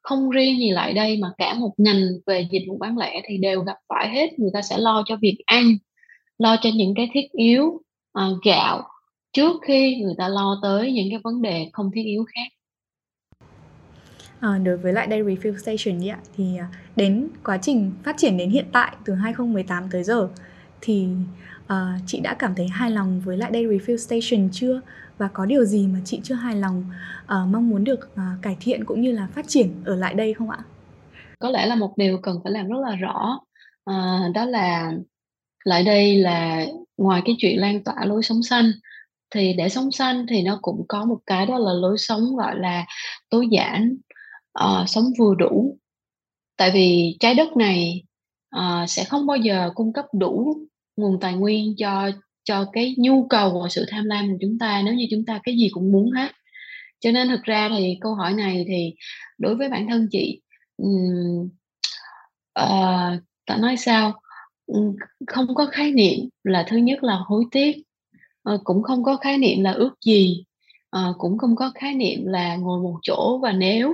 [0.04, 3.38] không riêng gì lại đây mà cả một ngành về dịch vụ bán lẻ thì
[3.38, 4.40] đều gặp phải hết.
[4.40, 5.78] Người ta sẽ lo cho việc ăn
[6.38, 7.64] lo cho những cái thiết yếu
[8.20, 8.84] uh, gạo
[9.34, 12.48] trước khi người ta lo tới những cái vấn đề không thiết yếu khác.
[14.40, 18.38] À, đối với lại đây refill station ạ thì à, đến quá trình phát triển
[18.38, 20.30] đến hiện tại từ 2018 tới giờ
[20.82, 21.08] thì
[21.66, 21.72] uh,
[22.08, 24.82] chị đã cảm thấy hài lòng với lại đây refill station chưa?
[25.24, 26.84] Và có điều gì mà chị chưa hài lòng
[27.24, 30.34] uh, mong muốn được uh, cải thiện cũng như là phát triển ở lại đây
[30.34, 30.60] không ạ?
[31.40, 33.40] Có lẽ là một điều cần phải làm rất là rõ
[33.90, 34.94] uh, đó là
[35.66, 36.66] lại đây là
[36.98, 38.72] ngoài cái chuyện lan tỏa lối sống xanh
[39.36, 42.60] thì để sống xanh thì nó cũng có một cái đó là lối sống gọi
[42.60, 42.86] là
[43.30, 43.98] tối giản
[44.64, 45.78] uh, sống vừa đủ
[46.58, 48.04] tại vì trái đất này
[48.56, 50.58] uh, sẽ không bao giờ cung cấp đủ
[50.98, 52.12] nguồn tài nguyên cho
[52.44, 55.40] cho cái nhu cầu và sự tham lam của chúng ta nếu như chúng ta
[55.44, 56.32] cái gì cũng muốn hết.
[57.00, 58.94] Cho nên thực ra thì câu hỏi này thì
[59.38, 60.42] đối với bản thân chị
[60.78, 61.50] um,
[62.60, 64.20] uh, ta nói sao?
[65.28, 67.84] Không có khái niệm là thứ nhất là hối tiếc
[68.54, 70.44] uh, cũng không có khái niệm là ước gì
[70.98, 73.94] uh, cũng không có khái niệm là ngồi một chỗ và nếu.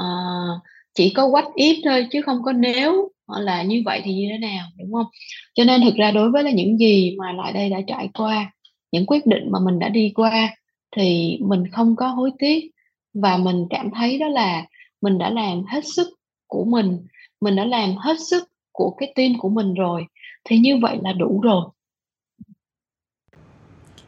[0.00, 0.62] Uh,
[0.94, 3.10] chỉ có quách ít thôi chứ không có nếu.
[3.32, 5.06] Ờ, là như vậy thì như thế nào đúng không?
[5.54, 8.52] Cho nên thực ra đối với là những gì mà lại đây đã trải qua
[8.92, 10.56] những quyết định mà mình đã đi qua
[10.96, 12.70] thì mình không có hối tiếc
[13.14, 14.66] và mình cảm thấy đó là
[15.00, 16.08] mình đã làm hết sức
[16.46, 16.98] của mình
[17.40, 20.06] mình đã làm hết sức của cái team của mình rồi
[20.44, 21.64] thì như vậy là đủ rồi.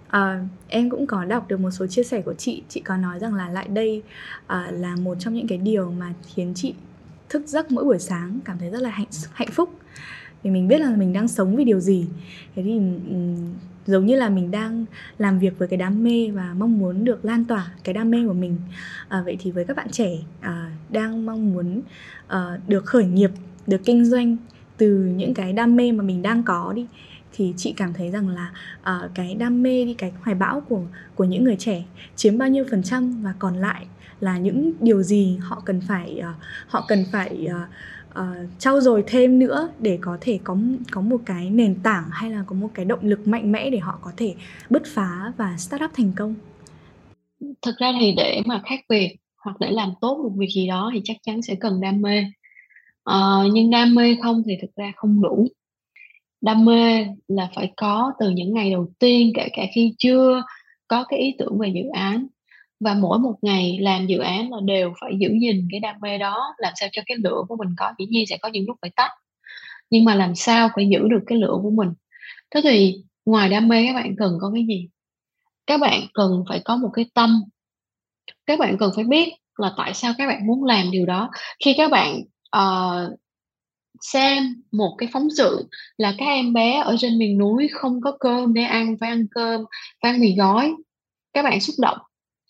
[0.09, 2.63] À, em cũng có đọc được một số chia sẻ của chị.
[2.69, 4.03] Chị có nói rằng là lại đây
[4.47, 6.75] à, là một trong những cái điều mà khiến chị
[7.33, 9.75] thức giấc mỗi buổi sáng cảm thấy rất là hạnh hạnh phúc.
[10.43, 12.07] Vì mình biết là mình đang sống vì điều gì.
[12.57, 13.55] Thế thì um,
[13.87, 14.85] giống như là mình đang
[15.19, 18.27] làm việc với cái đam mê và mong muốn được lan tỏa cái đam mê
[18.27, 18.57] của mình.
[19.09, 21.83] À, vậy thì với các bạn trẻ à, đang mong muốn
[22.27, 23.31] à, được khởi nghiệp
[23.67, 24.37] được kinh doanh
[24.77, 26.87] từ những cái đam mê mà mình đang có đi
[27.33, 30.83] thì chị cảm thấy rằng là uh, cái đam mê đi cái hoài bão của
[31.15, 31.85] của những người trẻ
[32.17, 33.87] chiếm bao nhiêu phần trăm và còn lại
[34.23, 36.37] là những điều gì họ cần phải uh,
[36.69, 40.57] họ cần phải uh, uh, trau dồi thêm nữa để có thể có
[40.91, 43.79] có một cái nền tảng hay là có một cái động lực mạnh mẽ để
[43.79, 44.35] họ có thể
[44.71, 46.35] bứt phá và start up thành công?
[47.63, 50.91] Thực ra thì để mà khác biệt hoặc để làm tốt một việc gì đó
[50.95, 52.25] thì chắc chắn sẽ cần đam mê.
[53.11, 55.47] Uh, nhưng đam mê không thì thực ra không đủ.
[56.41, 60.43] Đam mê là phải có từ những ngày đầu tiên kể cả khi chưa
[60.89, 62.27] có cái ý tưởng về dự án
[62.83, 66.19] và mỗi một ngày làm dự án là đều phải giữ gìn cái đam mê
[66.19, 68.77] đó làm sao cho cái lửa của mình có dĩ nhiên sẽ có những lúc
[68.83, 69.11] phải tắt.
[69.91, 71.89] Nhưng mà làm sao phải giữ được cái lửa của mình?
[72.51, 74.89] Thế thì ngoài đam mê các bạn cần có cái gì?
[75.67, 77.43] Các bạn cần phải có một cái tâm.
[78.47, 81.31] Các bạn cần phải biết là tại sao các bạn muốn làm điều đó.
[81.65, 82.21] Khi các bạn
[82.57, 83.19] uh,
[84.01, 88.17] xem một cái phóng sự là các em bé ở trên miền núi không có
[88.21, 89.61] cơm để ăn phải ăn cơm
[90.03, 90.75] phải ăn mì gói
[91.33, 91.99] các bạn xúc động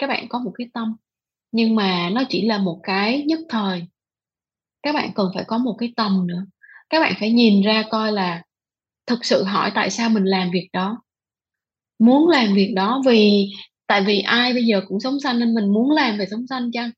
[0.02, 0.96] các bạn có một cái tâm
[1.52, 3.86] nhưng mà nó chỉ là một cái nhất thời.
[4.82, 6.46] Các bạn cần phải có một cái tầm nữa.
[6.90, 8.42] Các bạn phải nhìn ra coi là
[9.06, 11.02] thực sự hỏi tại sao mình làm việc đó.
[11.98, 13.50] Muốn làm việc đó vì
[13.86, 16.70] tại vì ai bây giờ cũng sống xanh nên mình muốn làm về sống xanh
[16.72, 16.90] chăng?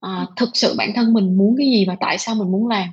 [0.00, 2.88] À, thực sự bản thân mình muốn cái gì và tại sao mình muốn làm?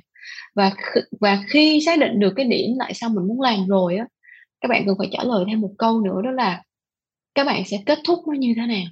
[0.54, 0.72] Và
[1.20, 4.06] và khi xác định được cái điểm tại sao mình muốn làm rồi á
[4.60, 6.62] các bạn cần phải trả lời thêm một câu nữa đó là
[7.34, 8.84] các bạn sẽ kết thúc nó như thế nào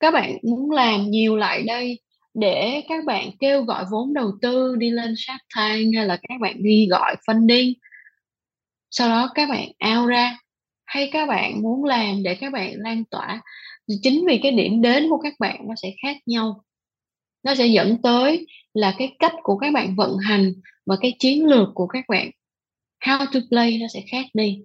[0.00, 2.00] các bạn muốn làm nhiều lại đây
[2.34, 6.34] để các bạn kêu gọi vốn đầu tư đi lên Shark Tank hay là các
[6.40, 7.72] bạn đi gọi funding.
[8.90, 10.38] Sau đó các bạn ao ra.
[10.84, 13.42] Hay các bạn muốn làm để các bạn lan tỏa.
[14.02, 16.64] Chính vì cái điểm đến của các bạn nó sẽ khác nhau.
[17.42, 20.52] Nó sẽ dẫn tới là cái cách của các bạn vận hành
[20.86, 22.30] và cái chiến lược của các bạn.
[23.04, 24.62] How to play nó sẽ khác đi.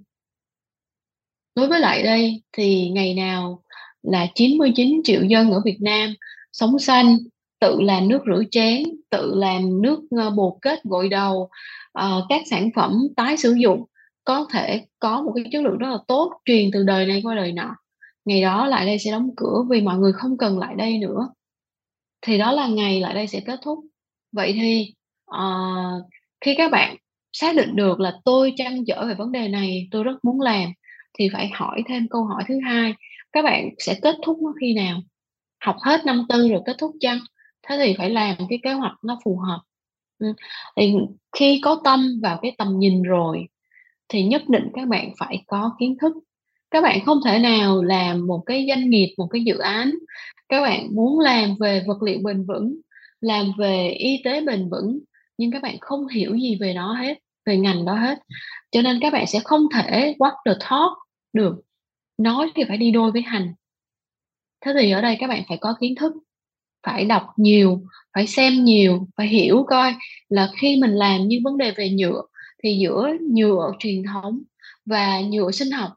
[1.55, 3.63] Đối với lại đây thì ngày nào
[4.03, 6.13] là 99 triệu dân ở Việt Nam
[6.51, 7.17] sống xanh
[7.59, 11.49] tự làm nước rửa chén tự làm nước ờ, bột kết gội đầu
[11.99, 13.85] uh, các sản phẩm tái sử dụng
[14.25, 17.35] có thể có một cái chất lượng rất là tốt truyền từ đời này qua
[17.35, 17.75] đời nọ.
[18.25, 21.29] Ngày đó lại đây sẽ đóng cửa vì mọi người không cần lại đây nữa.
[22.21, 23.79] Thì đó là ngày lại đây sẽ kết thúc.
[24.31, 24.93] Vậy thì
[25.31, 26.03] uh,
[26.41, 26.95] khi các bạn
[27.33, 30.71] xác định được là tôi trăn trở về vấn đề này tôi rất muốn làm
[31.19, 32.93] thì phải hỏi thêm câu hỏi thứ hai
[33.31, 35.01] các bạn sẽ kết thúc nó khi nào?
[35.59, 37.19] Học hết năm tư rồi kết thúc chăng?
[37.67, 39.61] Thế thì phải làm cái kế hoạch nó phù hợp.
[40.19, 40.33] Ừ.
[40.77, 40.93] thì
[41.37, 43.47] khi có tâm vào cái tầm nhìn rồi
[44.09, 46.13] thì nhất định các bạn phải có kiến thức.
[46.71, 49.91] Các bạn không thể nào làm một cái doanh nghiệp, một cái dự án,
[50.49, 52.75] các bạn muốn làm về vật liệu bền vững,
[53.21, 54.99] làm về y tế bền vững,
[55.37, 58.19] nhưng các bạn không hiểu gì về nó hết, về ngành đó hết.
[58.71, 60.91] Cho nên các bạn sẽ không thể walk the talk
[61.33, 61.55] được
[62.23, 63.53] nói thì phải đi đôi với hành.
[64.65, 66.13] Thế thì ở đây các bạn phải có kiến thức
[66.84, 67.81] phải đọc nhiều
[68.13, 69.95] phải xem nhiều phải hiểu coi
[70.29, 72.21] là khi mình làm những vấn đề về nhựa
[72.63, 74.41] thì giữa nhựa truyền thống
[74.86, 75.91] và nhựa sinh học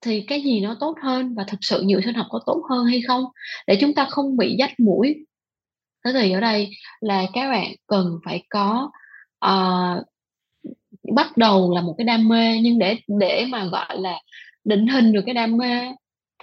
[0.00, 2.84] thì cái gì nó tốt hơn và thực sự nhựa sinh học có tốt hơn
[2.86, 3.24] hay không
[3.66, 5.26] để chúng ta không bị dắt mũi.
[6.04, 8.90] Thế thì ở đây là các bạn cần phải có
[9.46, 10.06] uh,
[11.14, 14.20] bắt đầu là một cái đam mê nhưng để để mà gọi là
[14.64, 15.92] định hình được cái đam mê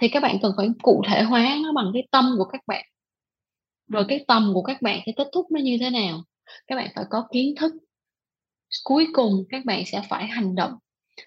[0.00, 2.84] thì các bạn cần phải cụ thể hóa nó bằng cái tâm của các bạn.
[3.88, 6.22] Rồi cái tầm của các bạn sẽ kết thúc nó như thế nào.
[6.66, 7.72] Các bạn phải có kiến thức.
[8.84, 10.72] Cuối cùng các bạn sẽ phải hành động.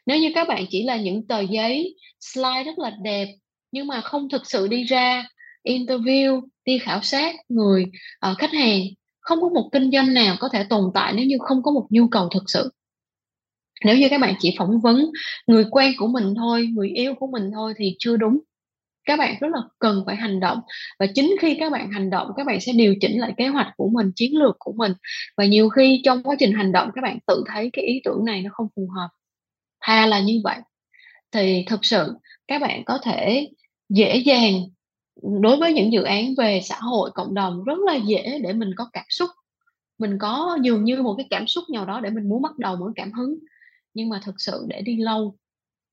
[0.05, 3.27] Nếu như các bạn chỉ là những tờ giấy slide rất là đẹp
[3.71, 5.23] nhưng mà không thực sự đi ra
[5.63, 7.85] interview đi khảo sát người
[8.31, 8.81] uh, khách hàng
[9.19, 11.87] không có một kinh doanh nào có thể tồn tại nếu như không có một
[11.89, 12.71] nhu cầu thực sự
[13.85, 15.11] nếu như các bạn chỉ phỏng vấn
[15.47, 18.39] người quen của mình thôi, người yêu của mình thôi thì chưa đúng.
[19.05, 20.59] Các bạn rất là cần phải hành động
[20.99, 23.67] và chính khi các bạn hành động, các bạn sẽ điều chỉnh lại kế hoạch
[23.77, 24.93] của mình, chiến lược của mình.
[25.37, 28.25] Và nhiều khi trong quá trình hành động, các bạn tự thấy cái ý tưởng
[28.25, 29.09] này nó không phù hợp.
[29.81, 30.57] Thà là như vậy.
[31.31, 32.13] Thì thực sự,
[32.47, 33.49] các bạn có thể
[33.89, 34.53] dễ dàng
[35.41, 38.71] đối với những dự án về xã hội cộng đồng rất là dễ để mình
[38.75, 39.29] có cảm xúc.
[39.99, 42.75] Mình có dường như một cái cảm xúc nào đó để mình muốn bắt đầu
[42.75, 43.39] một cảm hứng
[43.93, 45.35] nhưng mà thực sự để đi lâu.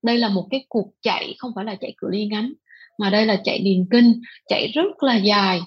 [0.03, 2.53] Đây là một cái cuộc chạy, không phải là chạy cự ly ngắn,
[2.99, 5.59] mà đây là chạy điền kinh, chạy rất là dài.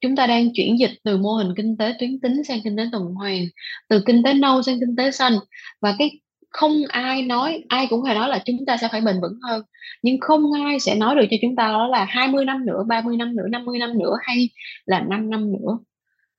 [0.00, 2.84] Chúng ta đang chuyển dịch từ mô hình kinh tế tuyến tính sang kinh tế
[2.92, 3.46] tuần hoàn,
[3.88, 5.32] từ kinh tế nâu sang kinh tế xanh.
[5.80, 6.10] Và cái
[6.50, 9.62] không ai nói, ai cũng phải nói là chúng ta sẽ phải bền vững hơn.
[10.02, 13.16] Nhưng không ai sẽ nói được cho chúng ta đó là 20 năm nữa 30
[13.16, 14.48] năm nữa 50 năm nữa hay
[14.86, 15.78] là 5 năm nữa.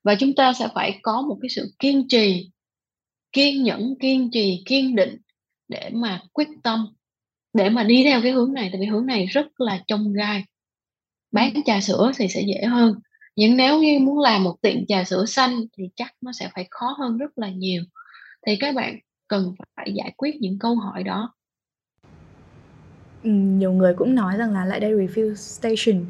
[0.04, 2.52] Và chúng ta sẽ phải có một cái sự kiên trì
[3.36, 5.18] kiên nhẫn kiên trì kiên định
[5.68, 6.88] để mà quyết tâm
[7.54, 8.70] để mà đi theo cái hướng này.
[8.72, 10.46] Tại vì hướng này rất là trông gai.
[11.32, 13.00] Bán trà sữa thì sẽ dễ hơn.
[13.36, 16.68] Nhưng nếu như muốn làm một tiệm trà sữa xanh thì chắc nó sẽ phải
[16.72, 17.84] khó hơn rất là nhiều.
[18.48, 21.34] Thì các bạn cần phải giải quyết những câu hỏi đó.
[23.24, 26.06] Nhiều người cũng nói rằng là lại đây refill station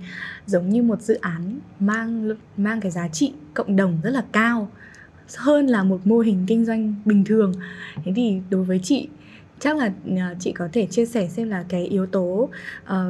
[0.46, 4.72] giống như một dự án mang mang cái giá trị cộng đồng rất là cao
[5.38, 7.54] hơn là một mô hình kinh doanh bình thường.
[8.06, 9.08] Thế thì đối với chị
[9.60, 12.50] chắc là ờ, chị có thể chia sẻ xem là cái yếu tố uh,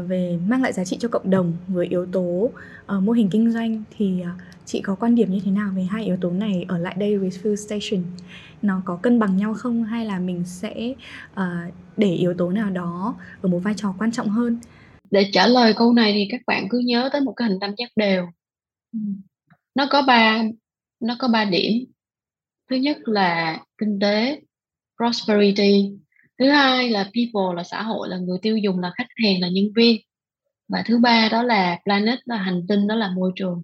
[0.07, 3.51] về mang lại giá trị cho cộng đồng với yếu tố uh, mô hình kinh
[3.51, 6.65] doanh thì uh, chị có quan điểm như thế nào về hai yếu tố này
[6.67, 8.03] ở lại đây refill station?
[8.61, 10.93] Nó có cân bằng nhau không hay là mình sẽ
[11.33, 14.59] uh, để yếu tố nào đó ở một vai trò quan trọng hơn?
[15.11, 17.71] Để trả lời câu này thì các bạn cứ nhớ tới một cái hình tam
[17.77, 18.27] giác đều.
[19.75, 20.43] Nó có ba
[20.99, 21.85] nó có ba điểm
[22.69, 24.41] thứ nhất là kinh tế,
[24.97, 25.91] prosperity.
[26.39, 29.47] Thứ hai là people, là xã hội, là người tiêu dùng, là khách hàng, là
[29.47, 30.01] nhân viên.
[30.67, 33.63] Và thứ ba đó là planet là hành tinh, đó là môi trường.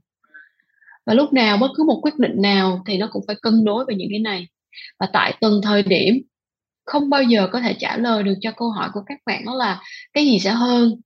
[1.05, 3.85] Và lúc nào bất cứ một quyết định nào thì nó cũng phải cân đối
[3.85, 4.47] về những cái này.
[4.99, 6.21] Và tại từng thời điểm,
[6.85, 9.55] không bao giờ có thể trả lời được cho câu hỏi của các bạn đó
[9.55, 9.81] là
[10.13, 11.01] cái gì sẽ hơn.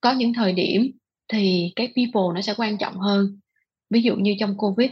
[0.00, 0.90] Có những thời điểm
[1.28, 3.40] thì cái people nó sẽ quan trọng hơn.
[3.90, 4.90] Ví dụ như trong covid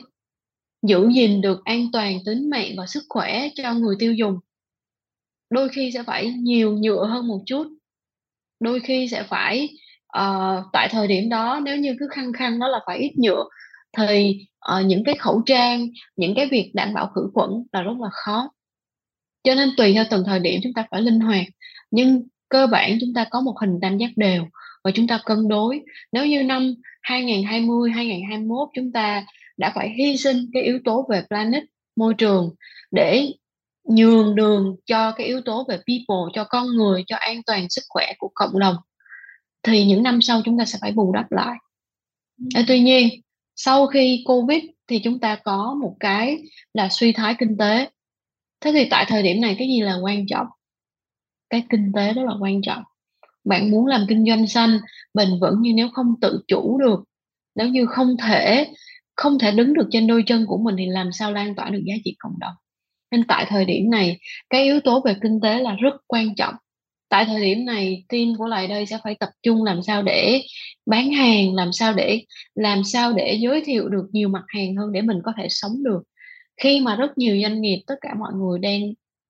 [0.87, 4.39] giữ gìn được an toàn tính mạng và sức khỏe cho người tiêu dùng.
[5.51, 7.67] Đôi khi sẽ phải nhiều nhựa hơn một chút.
[8.61, 9.69] Đôi khi sẽ phải
[10.19, 13.45] uh, tại thời điểm đó nếu như cứ khăng khăng đó là phải ít nhựa
[13.97, 14.47] thì
[14.79, 18.09] uh, những cái khẩu trang những cái việc đảm bảo khử khuẩn là rất là
[18.13, 18.51] khó.
[19.43, 21.47] Cho nên tùy theo từng thời điểm chúng ta phải linh hoạt
[21.91, 24.45] nhưng cơ bản chúng ta có một hình tam giác đều
[24.85, 25.81] và chúng ta cân đối.
[26.13, 29.25] Nếu như năm 2020 2021 chúng ta
[29.57, 31.63] đã phải hy sinh cái yếu tố về planet,
[31.97, 32.55] môi trường,
[32.91, 33.33] để
[33.85, 37.83] nhường đường cho cái yếu tố về people, cho con người, cho an toàn sức
[37.89, 38.77] khỏe của cộng đồng.
[39.63, 41.57] Thì những năm sau chúng ta sẽ phải bù đắp lại.
[42.69, 43.09] Tuy nhiên,
[43.57, 46.39] sau khi covid thì chúng ta có một cái
[46.75, 47.89] là suy thoái kinh tế.
[48.61, 50.47] Thế thì tại thời điểm này cái gì là quan trọng?
[51.51, 52.83] Cái kinh tế đó là quan trọng.
[53.45, 54.79] Bạn muốn làm kinh doanh xanh,
[55.15, 57.05] bền vững nhưng nếu không tự chủ được,
[57.55, 58.73] nếu như không thể
[59.17, 61.83] không thể đứng được trên đôi chân của mình thì làm sao lan tỏa được
[61.85, 62.55] giá trị cộng đồng.
[63.11, 64.19] Nên tại thời điểm này,
[64.51, 66.55] cái yếu tố về kinh tế là rất quan trọng.
[67.09, 70.43] Tại thời điểm này, team của lại đây sẽ phải tập trung làm sao để
[70.87, 72.25] bán hàng, làm sao để,
[72.55, 75.73] làm sao để giới thiệu được nhiều mặt hàng hơn để mình có thể sống
[75.85, 76.03] được.
[76.63, 78.81] Khi mà rất nhiều doanh nghiệp, tất cả mọi người đang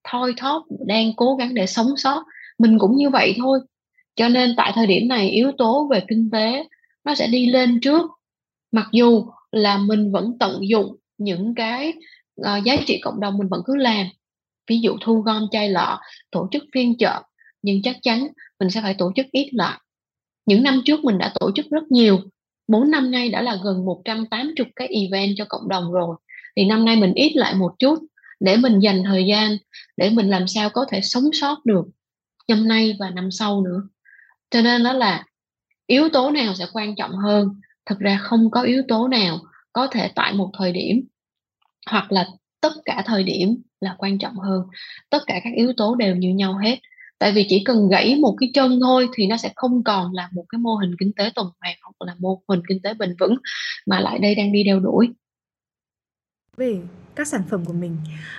[0.08, 2.24] thoi thóp, đang cố gắng để sống sót,
[2.58, 3.60] mình cũng như vậy thôi.
[4.16, 6.64] Cho nên tại thời điểm này, yếu tố về kinh tế
[7.04, 8.10] nó sẽ đi lên trước.
[8.72, 11.92] Mặc dù là mình vẫn tận dụng những cái
[12.40, 14.06] uh, giá trị cộng đồng mình vẫn cứ làm.
[14.66, 17.22] Ví dụ thu gom chai lọ tổ chức phiên chợ
[17.62, 18.28] nhưng chắc chắn
[18.60, 19.80] mình sẽ phải tổ chức ít lại.
[20.46, 22.18] Những năm trước mình đã tổ chức rất nhiều
[22.68, 26.16] 4 năm nay đã là gần 180 cái event cho cộng đồng rồi.
[26.56, 27.98] Thì năm nay mình ít lại một chút
[28.40, 29.56] để mình dành thời gian
[29.96, 31.84] để mình làm sao có thể sống sót được
[32.48, 33.82] năm nay và năm sau nữa.
[34.50, 35.24] Cho nên đó là
[35.86, 37.60] yếu tố nào sẽ quan trọng hơn?
[37.86, 39.38] Thực ra không có yếu tố nào
[39.72, 41.06] có thể tại một thời điểm
[41.90, 42.26] hoặc là
[42.60, 44.62] tất cả thời điểm là quan trọng hơn.
[45.10, 46.78] Tất cả các yếu tố đều như nhau hết.
[47.18, 50.28] Tại vì chỉ cần gãy một cái chân thôi thì nó sẽ không còn là
[50.32, 53.16] một cái mô hình kinh tế tuần hoàn hoặc là mô hình kinh tế bền
[53.20, 53.36] vững
[53.86, 55.08] mà lại đây đang đi đeo đuổi.
[56.56, 56.80] Về
[57.14, 57.96] các sản phẩm của mình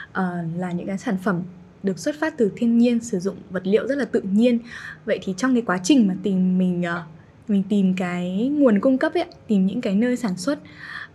[0.10, 1.43] uh, là những cái sản phẩm
[1.84, 4.60] được xuất phát từ thiên nhiên sử dụng vật liệu rất là tự nhiên.
[5.05, 7.15] Vậy thì trong cái quá trình mà tìm mình uh,
[7.47, 10.60] mình tìm cái nguồn cung cấp ấy tìm những cái nơi sản xuất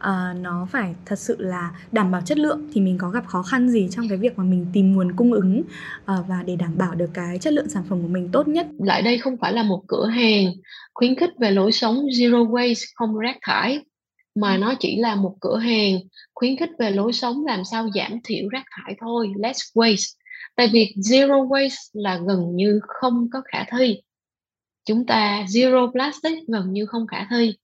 [0.00, 3.42] uh, nó phải thật sự là đảm bảo chất lượng thì mình có gặp khó
[3.42, 6.78] khăn gì trong cái việc mà mình tìm nguồn cung ứng uh, và để đảm
[6.78, 8.66] bảo được cái chất lượng sản phẩm của mình tốt nhất?
[8.78, 10.46] Lại đây không phải là một cửa hàng
[10.94, 13.80] khuyến khích về lối sống zero waste không rác thải
[14.34, 15.98] mà nó chỉ là một cửa hàng
[16.34, 20.16] khuyến khích về lối sống làm sao giảm thiểu rác thải thôi less waste.
[20.56, 24.00] Tại vì zero waste là gần như không có khả thi
[24.90, 27.54] chúng ta zero plastic gần như không khả thi.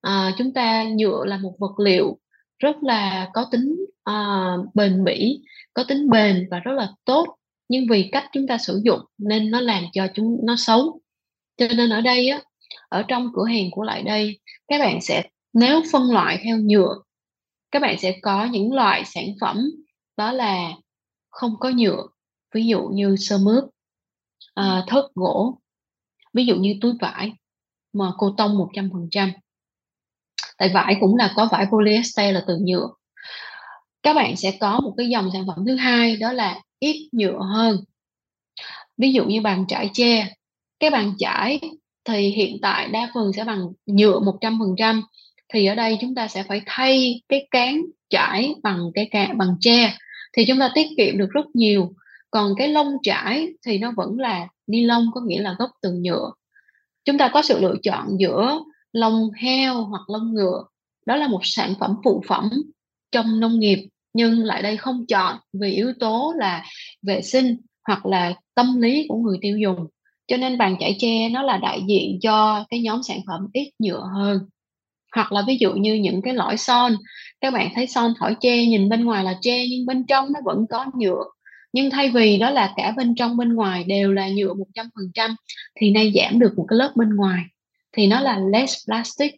[0.00, 2.18] À, chúng ta nhựa là một vật liệu
[2.58, 5.40] rất là có tính uh, bền bỉ
[5.74, 7.36] có tính bền và rất là tốt.
[7.68, 11.00] Nhưng vì cách chúng ta sử dụng nên nó làm cho chúng nó xấu.
[11.56, 12.42] Cho nên ở đây á
[12.88, 16.94] ở trong cửa hàng của lại đây các bạn sẽ nếu phân loại theo nhựa
[17.70, 19.70] các bạn sẽ có những loại sản phẩm
[20.16, 20.72] đó là
[21.30, 22.06] không có nhựa.
[22.54, 23.64] Ví dụ như sơ mướp
[24.60, 25.60] uh, thớt gỗ
[26.34, 27.32] ví dụ như túi vải
[27.92, 29.30] mà cô tông 100%
[30.58, 32.88] tại vải cũng là có vải polyester là từ nhựa.
[34.02, 37.38] Các bạn sẽ có một cái dòng sản phẩm thứ hai, đó là ít nhựa
[37.54, 37.84] hơn.
[38.96, 40.34] Ví dụ như bàn trải tre
[40.80, 41.60] cái bàn trải
[42.04, 45.02] thì hiện tại đa phần sẽ bằng nhựa 100%
[45.52, 49.56] thì ở đây chúng ta sẽ phải thay cái cán trải bằng cái cạn bằng
[49.60, 49.94] tre
[50.32, 51.92] thì chúng ta tiết kiệm được rất nhiều
[52.34, 55.92] còn cái lông trải thì nó vẫn là ni lông, có nghĩa là gốc từ
[55.92, 56.30] nhựa.
[57.04, 58.58] Chúng ta có sự lựa chọn giữa
[58.92, 60.64] lông heo hoặc lông ngựa.
[61.06, 62.50] Đó là một sản phẩm phụ phẩm
[63.12, 66.64] trong nông nghiệp, nhưng lại đây không chọn vì yếu tố là
[67.02, 69.86] vệ sinh hoặc là tâm lý của người tiêu dùng.
[70.26, 73.70] Cho nên bàn chải tre nó là đại diện cho cái nhóm sản phẩm ít
[73.78, 74.38] nhựa hơn.
[75.14, 76.96] Hoặc là ví dụ như những cái lõi son.
[77.40, 80.40] Các bạn thấy son thỏi tre nhìn bên ngoài là tre, nhưng bên trong nó
[80.44, 81.24] vẫn có nhựa
[81.74, 85.34] nhưng thay vì đó là cả bên trong bên ngoài đều là nhựa 100%
[85.74, 87.42] thì nay giảm được một cái lớp bên ngoài
[87.92, 89.34] thì nó là less plastic.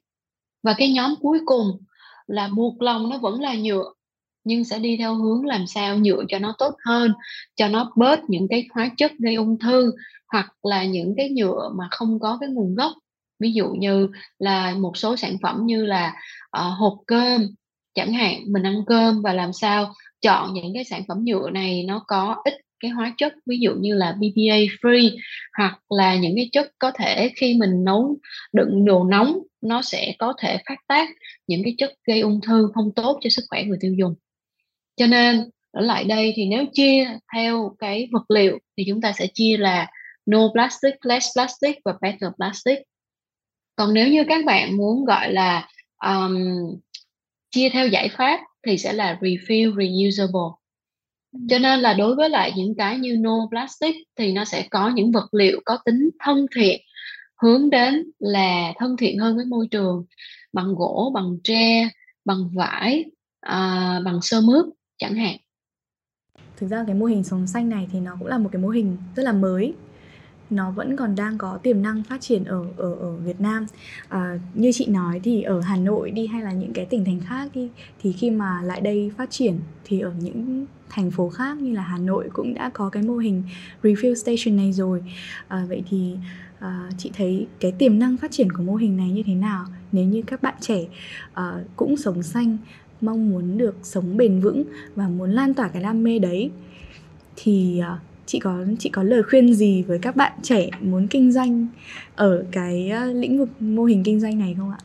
[0.63, 1.67] Và cái nhóm cuối cùng
[2.27, 3.93] là buộc lòng nó vẫn là nhựa
[4.45, 7.13] nhưng sẽ đi theo hướng làm sao nhựa cho nó tốt hơn
[7.55, 9.93] cho nó bớt những cái hóa chất gây ung thư
[10.33, 12.93] hoặc là những cái nhựa mà không có cái nguồn gốc.
[13.39, 16.15] Ví dụ như là một số sản phẩm như là
[16.59, 17.47] uh, hộp cơm
[17.95, 19.95] chẳng hạn mình ăn cơm và làm sao
[20.27, 23.75] chọn những cái sản phẩm nhựa này nó có ít cái hóa chất ví dụ
[23.81, 25.11] như là BPA free
[25.59, 28.17] hoặc là những cái chất có thể khi mình nấu
[28.53, 31.09] đựng đồ nóng nó sẽ có thể phát tác
[31.47, 34.15] những cái chất gây ung thư không tốt cho sức khỏe người tiêu dùng
[34.97, 39.13] cho nên ở lại đây thì nếu chia theo cái vật liệu thì chúng ta
[39.13, 39.87] sẽ chia là
[40.27, 42.79] no plastic, less plastic và better plastic.
[43.77, 45.69] Còn nếu như các bạn muốn gọi là
[46.07, 46.37] um,
[47.51, 50.57] chia theo giải pháp thì sẽ là refill reusable.
[51.49, 54.91] Cho nên là đối với lại những cái như no plastic thì nó sẽ có
[54.91, 56.81] những vật liệu có tính thân thiện
[57.43, 60.05] hướng đến là thân thiện hơn với môi trường
[60.53, 61.89] bằng gỗ bằng tre
[62.25, 63.05] bằng vải
[63.41, 64.67] à, bằng sơ mướp
[64.99, 65.37] chẳng hạn.
[66.57, 68.69] Thực ra cái mô hình sống xanh này thì nó cũng là một cái mô
[68.69, 69.75] hình rất là mới
[70.51, 73.67] nó vẫn còn đang có tiềm năng phát triển ở ở ở Việt Nam.
[74.09, 77.21] À, như chị nói thì ở Hà Nội đi hay là những cái tỉnh thành
[77.21, 77.69] khác đi
[78.03, 81.83] thì khi mà lại đây phát triển thì ở những thành phố khác như là
[81.83, 83.43] Hà Nội cũng đã có cái mô hình
[83.83, 85.03] refill station này rồi.
[85.49, 86.17] À, vậy thì
[86.59, 89.65] à, chị thấy cái tiềm năng phát triển của mô hình này như thế nào?
[89.93, 90.85] Nếu như các bạn trẻ
[91.33, 92.57] à, cũng sống xanh
[93.01, 94.65] mong muốn được sống bền vững
[94.95, 96.51] và muốn lan tỏa cái đam mê đấy
[97.37, 101.33] thì à, chị có chị có lời khuyên gì với các bạn trẻ muốn kinh
[101.33, 101.67] doanh
[102.15, 104.79] ở cái ờ, lĩnh vực mô hình kinh doanh này không ạ?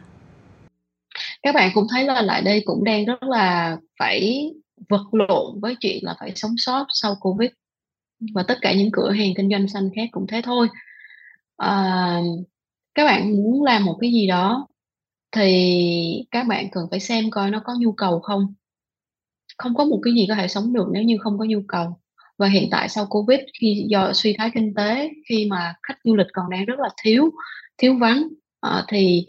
[1.43, 4.51] Các bạn cũng thấy là lại đây cũng đang rất là phải
[4.89, 7.49] vật lộn với chuyện là phải sống sót sau Covid
[8.33, 10.67] và tất cả những cửa hàng kinh doanh xanh khác cũng thế thôi.
[11.57, 12.19] à,
[12.95, 14.67] các bạn muốn làm một cái gì đó
[15.31, 18.53] thì các bạn cần phải xem coi nó có nhu cầu không.
[19.57, 22.00] Không có một cái gì có thể sống được nếu như không có nhu cầu.
[22.41, 26.15] Và hiện tại sau Covid khi do suy thoái kinh tế, khi mà khách du
[26.15, 27.31] lịch còn đang rất là thiếu
[27.77, 28.23] thiếu vắng,
[28.67, 29.25] uh, thì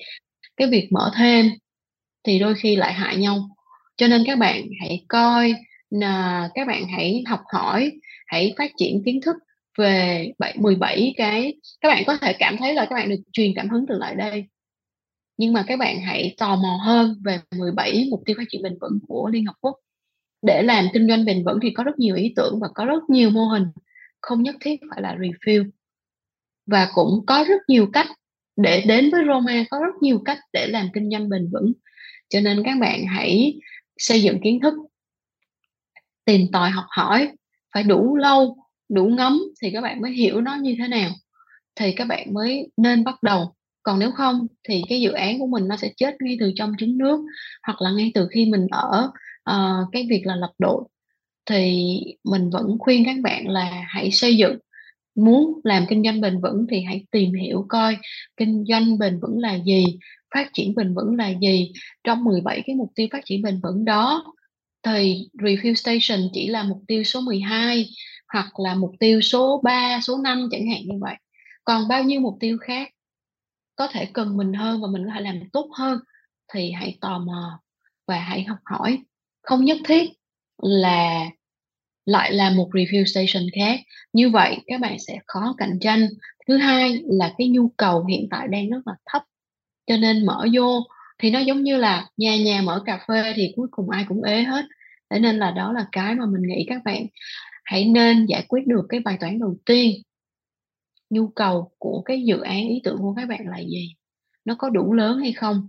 [0.57, 1.51] cái việc mở thêm
[2.25, 3.49] thì đôi khi lại hại nhau.
[3.97, 5.55] Cho nên các bạn hãy coi
[5.91, 7.93] là các bạn hãy học hỏi,
[8.27, 9.37] hãy phát triển kiến thức
[9.79, 13.53] về 7, 17 cái các bạn có thể cảm thấy là các bạn được truyền
[13.57, 14.45] cảm hứng từ lại đây.
[15.37, 18.79] Nhưng mà các bạn hãy tò mò hơn về 17 mục tiêu phát triển bền
[18.81, 19.77] vững của Liên Hợp Quốc.
[20.43, 23.03] Để làm kinh doanh bền vững thì có rất nhiều ý tưởng và có rất
[23.09, 23.65] nhiều mô hình,
[24.21, 25.71] không nhất thiết phải là refill.
[26.67, 28.07] Và cũng có rất nhiều cách
[28.57, 31.73] để đến với Roma, có rất nhiều cách để làm kinh doanh bền vững.
[32.29, 33.61] Cho nên các bạn hãy
[33.99, 34.75] xây dựng kiến thức,
[36.25, 37.29] tìm tòi học hỏi,
[37.75, 38.57] phải đủ lâu,
[38.89, 41.11] đủ ngấm thì các bạn mới hiểu nó như thế nào,
[41.75, 43.55] thì các bạn mới nên bắt đầu.
[43.83, 46.73] Còn nếu không thì cái dự án của mình nó sẽ chết ngay từ trong
[46.79, 47.21] trứng nước,
[47.67, 49.11] hoặc là ngay từ khi mình ở,
[49.51, 50.85] uh, cái việc là lập đội.
[51.47, 54.59] Thì mình vẫn khuyên các bạn là hãy xây dựng
[55.15, 57.97] muốn làm kinh doanh bền vững thì hãy tìm hiểu coi
[58.37, 59.85] kinh doanh bền vững là gì,
[60.35, 61.73] phát triển bền vững là gì.
[62.05, 64.25] Trong 17 cái mục tiêu phát triển bền vững đó
[64.83, 67.89] thì review Station chỉ là mục tiêu số 12
[68.33, 71.15] hoặc là mục tiêu số 3, số 5 chẳng hạn như vậy.
[71.65, 72.91] Còn bao nhiêu mục tiêu khác
[73.77, 75.99] có thể cần mình hơn và mình có thể làm tốt hơn
[76.53, 77.61] thì hãy tò mò
[78.07, 78.99] và hãy học hỏi.
[79.43, 80.11] Không nhất thiết
[80.63, 81.31] là
[82.07, 83.81] lại là một review station khác.
[84.13, 86.09] Như vậy các bạn sẽ khó cạnh tranh.
[86.49, 89.23] Thứ hai là cái nhu cầu hiện tại đang rất là thấp,
[89.87, 90.83] cho nên mở vô
[91.19, 94.23] thì nó giống như là nhà nhà mở cà phê thì cuối cùng ai cũng
[94.23, 94.65] ế hết.
[95.11, 97.07] Thế nên là đó là cái mà mình nghĩ các bạn
[97.65, 100.03] hãy nên giải quyết được cái bài toán đầu tiên.
[101.11, 103.95] Nhu cầu của cái dự án, ý tưởng của các bạn là gì?
[104.45, 105.69] Nó có đủ lớn hay không?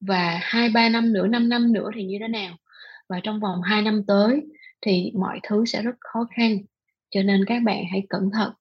[0.00, 2.56] Và 2-3 năm nữa, 5 năm nữa thì như thế nào?
[3.08, 4.42] Và trong vòng 2 năm tới
[4.80, 6.58] thì mọi thứ sẽ rất khó khăn,
[7.10, 8.52] cho nên các bạn hãy cẩn thận.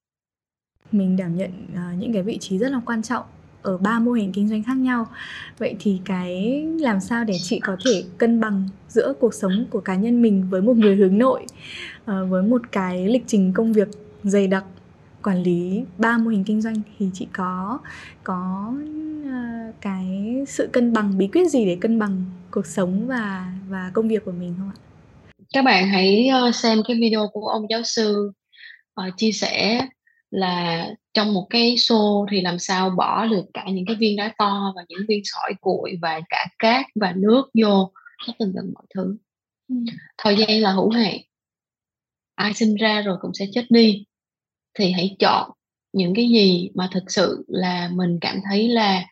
[0.91, 3.25] Mình đảm nhận, uh, những cái vị trí rất là quan trọng
[3.61, 5.05] ở ba mô hình kinh doanh khác nhau.
[5.57, 9.81] Vậy thì cái làm sao để chị có thể cân bằng giữa cuộc sống của
[9.81, 11.45] cá nhân mình với một người hướng nội,
[12.03, 13.87] uh, với một cái lịch trình công việc
[14.23, 14.65] dày đặc,
[15.23, 17.79] quản lý ba mô hình kinh doanh thì chị có
[18.23, 18.73] có,
[19.25, 20.05] ơ, cái
[20.47, 24.25] sự cân bằng, bí quyết gì để cân bằng cuộc sống và và công việc
[24.25, 24.77] của mình không ạ?
[25.53, 28.31] Các bạn hãy, ơ, xem cái video của ông giáo sư,
[28.93, 29.87] ờ, chia sẻ
[30.31, 34.33] là trong một cái xô thì làm sao bỏ được cả những cái viên đá
[34.37, 37.91] to và những viên sỏi cuội và cả cát và nước vô
[38.27, 39.17] hết tần tật mọi thứ.
[39.69, 39.85] Ừm.
[40.17, 41.17] Thời gian là hữu hạn.
[42.35, 44.05] Ai sinh ra rồi cũng sẽ chết đi,
[44.73, 45.51] thì hãy chọn
[45.93, 49.05] những cái gì mà thực sự là mình cảm thấy là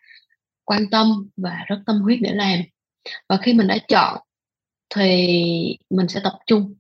[0.66, 2.60] quan tâm và rất tâm huyết để làm.
[3.30, 4.18] Và khi mình đã chọn
[4.96, 6.76] thì mình sẽ tập trung.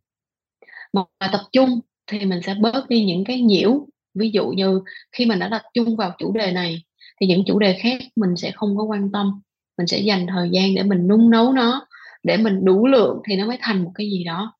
[0.93, 5.25] mà tập trung thì mình sẽ bớt đi những cái nhiễu, ví dụ như khi
[5.25, 6.83] mình đã tập trung vào chủ đề này
[7.21, 9.41] thì những chủ đề khác mình sẽ không có quan tâm,
[9.77, 11.87] mình sẽ dành thời gian để mình nung nấu nó,
[12.23, 14.53] để mình đủ lượng thì nó mới thành một cái gì đó.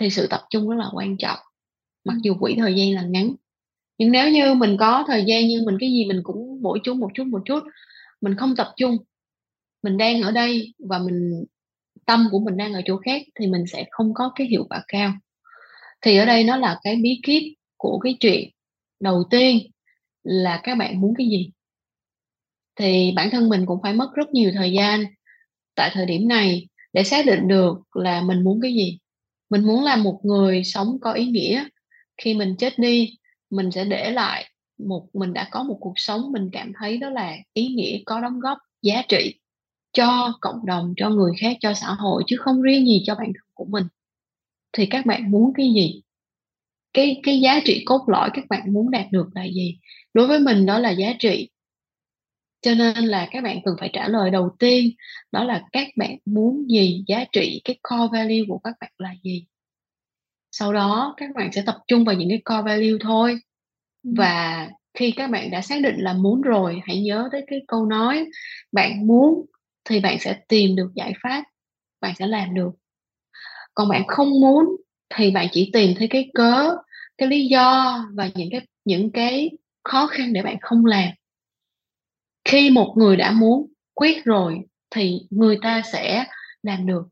[0.00, 1.38] Thì sự tập trung rất là quan trọng,
[2.04, 3.34] mặc dù quỹ thời gian là ngắn.
[3.98, 6.96] Nhưng nếu như mình có thời gian nhưng mình cái gì mình cũng mỗi chút
[6.96, 7.64] một chút, một chút,
[8.20, 8.96] mình không tập trung,
[9.82, 11.44] mình đang ở đây và mình
[12.06, 14.84] tâm của mình đang ở chỗ khác thì mình sẽ không có cái hiệu quả
[14.88, 15.12] cao.
[16.00, 17.42] Thì ở đây nó là cái bí kíp
[17.76, 18.50] của cái chuyện
[19.00, 19.58] đầu tiên
[20.22, 21.50] là các bạn muốn cái gì?
[22.76, 25.04] Thì bản thân mình cũng phải mất rất nhiều thời gian
[25.74, 28.98] tại thời điểm này để xác định được là mình muốn cái gì.
[29.50, 31.64] Mình muốn là một người sống có ý nghĩa,
[32.16, 33.18] khi mình chết đi,
[33.50, 34.48] mình sẽ để lại
[34.78, 38.20] một mình đã có một cuộc sống mình cảm thấy đó là ý nghĩa, có
[38.20, 39.34] đóng góp, giá trị
[39.92, 43.26] cho cộng đồng, cho người khác, cho xã hội chứ không riêng gì cho bản
[43.26, 43.84] thân của mình.
[44.72, 46.02] Thì các bạn muốn cái gì?
[46.92, 49.78] Cái cái giá trị cốt lõi các bạn muốn đạt được là gì?
[50.14, 51.48] Đối với mình đó là giá trị.
[52.62, 54.90] Cho nên là các bạn cần phải trả lời đầu tiên
[55.32, 57.04] đó là các bạn muốn gì?
[57.06, 59.46] Giá trị, cái core value của các bạn là gì?
[60.52, 63.38] Sau đó các bạn sẽ tập trung vào những cái core value thôi.
[64.16, 67.86] Và khi các bạn đã xác định là muốn rồi, hãy nhớ tới cái câu
[67.86, 68.26] nói
[68.72, 69.46] bạn muốn
[69.84, 71.44] thì bạn sẽ tìm được giải pháp,
[72.00, 72.70] bạn sẽ làm được.
[73.74, 74.76] Còn bạn không muốn
[75.14, 76.76] thì bạn chỉ tìm thấy cái cớ,
[77.18, 79.50] cái lý do và những cái những cái
[79.84, 81.08] khó khăn để bạn không làm.
[82.44, 86.24] Khi một người đã muốn, quyết rồi thì người ta sẽ
[86.62, 87.02] làm được.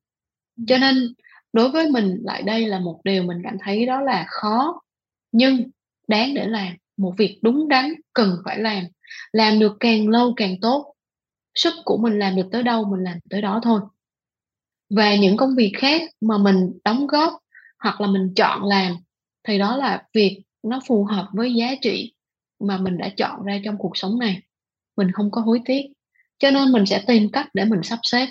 [0.66, 1.14] Cho nên
[1.52, 4.80] đối với mình lại đây là một điều mình cảm thấy đó là khó,
[5.32, 5.70] nhưng
[6.08, 8.84] đáng để làm một việc đúng đắn cần phải làm
[9.32, 10.94] làm được càng lâu càng tốt.
[11.54, 13.80] Sức của mình làm được tới đâu mình làm tới đó thôi.
[14.90, 17.32] Và những công việc khác mà mình đóng góp
[17.78, 18.92] hoặc là mình chọn làm
[19.48, 22.12] thì đó là việc nó phù hợp với giá trị
[22.60, 24.42] mà mình đã chọn ra trong cuộc sống này.
[24.96, 25.82] Mình không có hối tiếc
[26.38, 28.28] cho nên mình sẽ tìm cách để mình sắp xếp.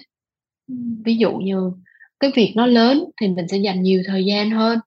[1.05, 1.71] Ví dụ như
[2.19, 4.79] cái việc nó lớn thì mình sẽ dành nhiều thời gian hơn.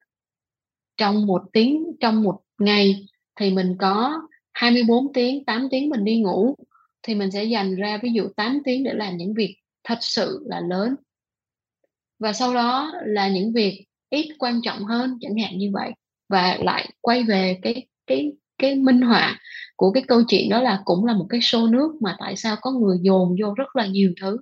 [0.97, 3.07] Trong một tiếng, trong một ngày
[3.41, 4.21] thì mình có
[4.53, 6.55] 24 tiếng 8 tiếng mình đi ngủ,
[7.03, 10.47] thì mình sẽ dành ra ví dụ 8 tiếng để làm những việc thật sự
[10.47, 10.95] là lớn.
[12.19, 15.93] Và sau đó là những việc ít quan trọng hơn, chẳng hạn như vậy.
[16.29, 19.41] Và lại quay về cái cái cái minh họa
[19.77, 22.57] của cái câu chuyện đó là cũng là một cái xô nước mà tại sao
[22.61, 24.39] có người dồn vô rất là nhiều thứ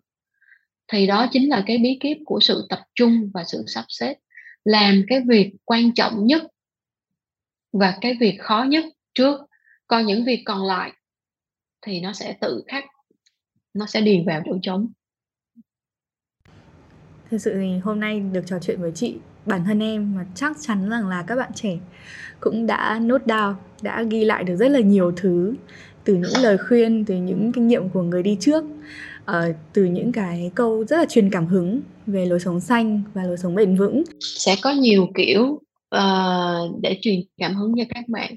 [0.90, 4.14] thì đó chính là cái bí kíp của sự tập trung và sự sắp xếp.
[4.64, 6.42] Làm cái việc quan trọng nhất
[7.72, 8.84] và cái việc khó nhất
[9.14, 9.40] trước.
[9.86, 10.92] Còn những việc còn lại
[11.82, 12.84] thì nó sẽ tự khắc,
[13.74, 14.88] nó sẽ điền vào chỗ trống.
[17.30, 19.16] Thực sự thì hôm nay được trò chuyện với chị
[19.46, 21.76] bản thân em mà chắc chắn rằng là các bạn trẻ
[22.40, 25.54] cũng đã nốt down đã ghi lại được rất là nhiều thứ
[26.04, 28.64] từ những lời khuyên từ những kinh nghiệm của người đi trước
[29.30, 33.22] uh, từ những cái câu rất là truyền cảm hứng về lối sống xanh và
[33.22, 34.02] lối sống bền vững.
[34.20, 35.42] Sẽ có nhiều kiểu
[35.96, 38.34] uh, để truyền cảm hứng cho các bạn.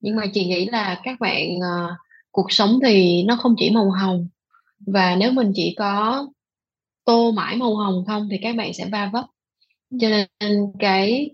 [0.00, 1.90] Nhưng mà chị nghĩ là các bạn uh,
[2.30, 4.28] cuộc sống thì nó không chỉ màu hồng.
[4.86, 6.26] Và nếu mình chỉ có
[7.04, 9.24] tô mãi màu hồng không thì các bạn sẽ va vấp
[10.00, 11.30] cho nên cái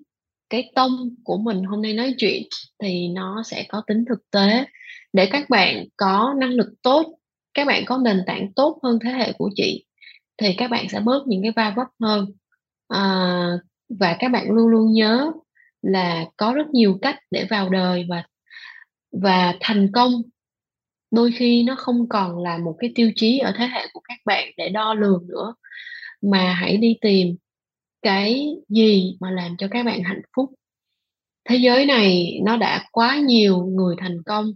[0.50, 0.92] cái tông
[1.24, 2.42] của mình hôm nay nói chuyện
[2.82, 4.64] thì nó sẽ có tính thực tế
[5.12, 7.18] để các bạn có năng lực tốt
[7.54, 9.84] các bạn có nền tảng tốt hơn thế hệ của chị
[10.36, 12.26] thì các bạn sẽ bớt những cái va vấp hơn.
[12.88, 13.02] À,
[13.88, 15.32] và các bạn luôn luôn nhớ
[15.82, 18.24] là có rất nhiều cách để vào đời và
[19.12, 20.12] và thành công.
[21.10, 24.18] Đôi khi nó không còn là một cái tiêu chí ở thế hệ của các
[24.26, 25.54] bạn để đo lường nữa
[26.22, 27.36] mà hãy đi tìm
[28.02, 30.50] cái gì mà làm cho các bạn hạnh phúc.
[31.48, 34.52] Thế giới này nó đã quá nhiều người thành công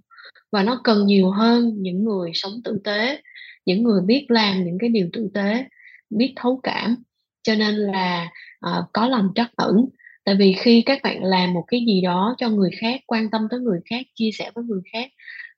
[0.52, 3.22] và nó cần nhiều hơn những người sống tử tế
[3.66, 5.64] những người biết làm những cái điều tử tế
[6.10, 6.96] biết thấu cảm.
[7.42, 8.30] Cho nên là
[8.66, 9.86] uh, có lòng trắc ẩn.
[10.24, 13.46] Tại vì khi các bạn làm một cái gì đó cho người khác quan tâm
[13.50, 15.10] tới người khác chia sẻ với người khác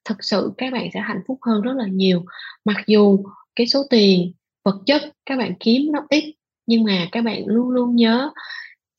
[0.05, 2.25] thực sự các bạn sẽ hạnh phúc hơn rất là nhiều.
[2.65, 3.23] Mặc dù
[3.55, 4.33] cái số tiền
[4.63, 6.35] vật chất các bạn kiếm nó ít
[6.69, 8.31] nhưng mà các bạn luôn luôn nhớ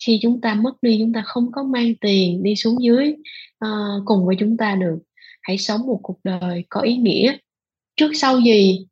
[0.07, 3.15] khi chúng ta mất đi chúng ta không có mang tiền đi xuống dưới
[3.65, 4.99] uh, cùng với chúng ta được.
[5.43, 7.37] Hãy sống một cuộc đời có ý nghĩa.
[7.97, 8.87] Trước sau gì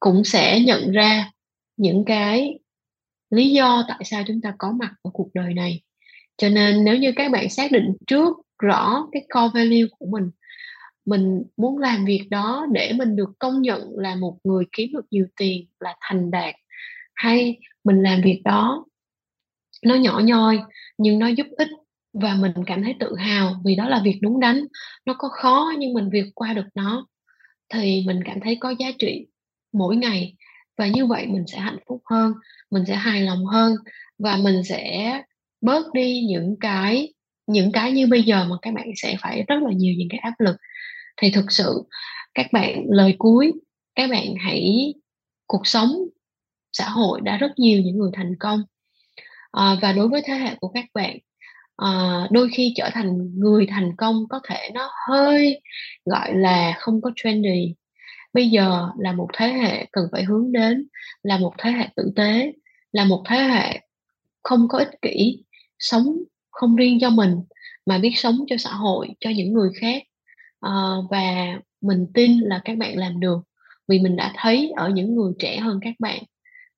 [0.00, 1.32] cũng sẽ nhận ra
[1.76, 2.58] những cái
[3.30, 5.82] lý do tại sao chúng ta có mặt ở cuộc đời này.
[6.36, 10.30] Cho nên nếu như các bạn xác định trước rõ cái core value của mình
[11.04, 15.06] mình muốn làm việc đó để mình được công nhận là một người kiếm được
[15.10, 16.54] nhiều tiền là thành đạt
[17.14, 18.86] hay, mình làm việc đó,
[19.84, 20.58] nó nhỏ nhoi,
[20.98, 21.68] nhưng nó giúp ích
[22.12, 24.64] và mình cảm thấy tự hào vì đó là việc đúng đắn.
[25.06, 27.06] Nó có khó nhưng mình vượt qua được nó,
[27.74, 29.26] thì mình cảm thấy có giá trị
[29.72, 30.34] mỗi ngày
[30.78, 32.32] và như vậy mình sẽ hạnh phúc hơn,
[32.70, 33.74] mình sẽ hài lòng hơn
[34.18, 35.12] và mình sẽ
[35.60, 37.12] bớt đi những cái
[37.46, 40.18] những cái như bây giờ mà các bạn sẽ phải rất là nhiều những cái
[40.18, 40.56] áp lực.
[41.16, 41.82] Thì thực sự,
[42.34, 43.52] các bạn, lời cuối,
[43.94, 44.94] các bạn hãy,
[45.46, 45.90] cuộc sống
[46.74, 48.62] xã hội đã rất nhiều những người thành công.
[49.52, 51.18] À, và đối với thế hệ của các bạn
[51.76, 51.88] à,
[52.30, 55.60] đôi khi trở thành người thành công có thể nó hơi
[56.04, 57.74] gọi là không có trendy.
[58.32, 60.88] Bây giờ là một thế hệ cần phải hướng đến
[61.22, 62.52] là một thế hệ tử tế
[62.92, 63.80] là một thế hệ
[64.42, 65.44] không có ích kỷ
[65.78, 66.16] sống
[66.50, 67.34] không riêng cho mình
[67.86, 70.02] mà biết sống cho xã hội cho những người khác.
[70.60, 70.72] À,
[71.10, 73.38] và mình tin là các bạn làm được
[73.88, 76.18] vì mình đã thấy ở những người trẻ hơn các bạn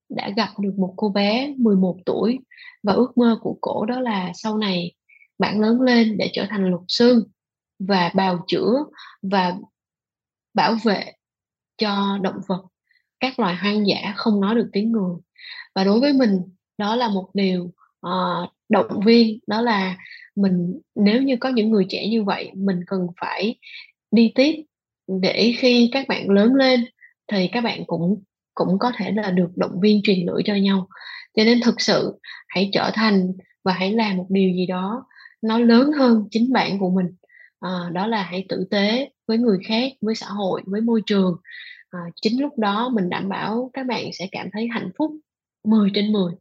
[0.08, 2.38] đã gặp được một cô bé 11 tuổi
[2.82, 4.92] và ước mơ của cổ đó là sau này
[5.38, 7.28] bạn lớn lên để trở thành luật sư
[7.78, 8.84] và bào chữa
[9.22, 9.54] và
[10.54, 11.12] bảo vệ
[11.78, 12.64] cho động vật.
[13.20, 15.14] Các loài hoang dã không nói được tiếng người.
[15.74, 16.40] Và đối với mình
[16.78, 17.72] đó là một điều
[18.06, 19.96] uh, động viên đó là
[20.36, 23.58] mình nếu như có những người trẻ như vậy mình cần phải
[24.10, 24.64] đi tiếp
[25.06, 26.84] để khi các bạn lớn lên
[27.32, 28.22] thì các bạn cũng
[28.56, 30.88] cũng có thể là được động viên truyền lửa cho nhau.
[31.36, 33.32] Cho nên thực sự hãy trở thành
[33.64, 35.06] và hãy làm một điều gì đó
[35.42, 37.06] nó lớn hơn chính bạn của mình.
[37.60, 41.36] À, đó là hãy tử tế với người khác với xã hội với môi trường.
[41.90, 45.10] À, chính lúc đó mình đảm bảo các bạn sẽ cảm thấy hạnh phúc
[45.64, 46.32] 10 trên 10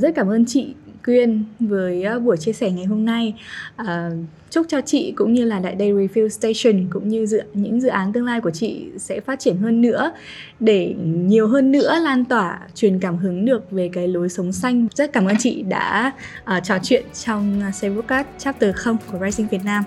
[0.00, 0.74] rất cảm ơn chị
[1.04, 3.34] Quyên với ờ, buổi chia sẻ ngày hôm nay.
[3.76, 4.10] À,
[4.50, 7.88] chúc cho chị cũng như là Đại đây Refill Station cũng như dự, những dự
[7.88, 10.12] án tương lai của chị sẽ phát triển hơn nữa
[10.60, 14.86] để nhiều hơn nữa lan tỏa truyền cảm hứng được về cái lối sống xanh.
[14.94, 16.12] Rất cảm ơn chị đã
[16.56, 19.84] uh, trò chuyện trong uh, Chapter 0 của Rising Việt Nam.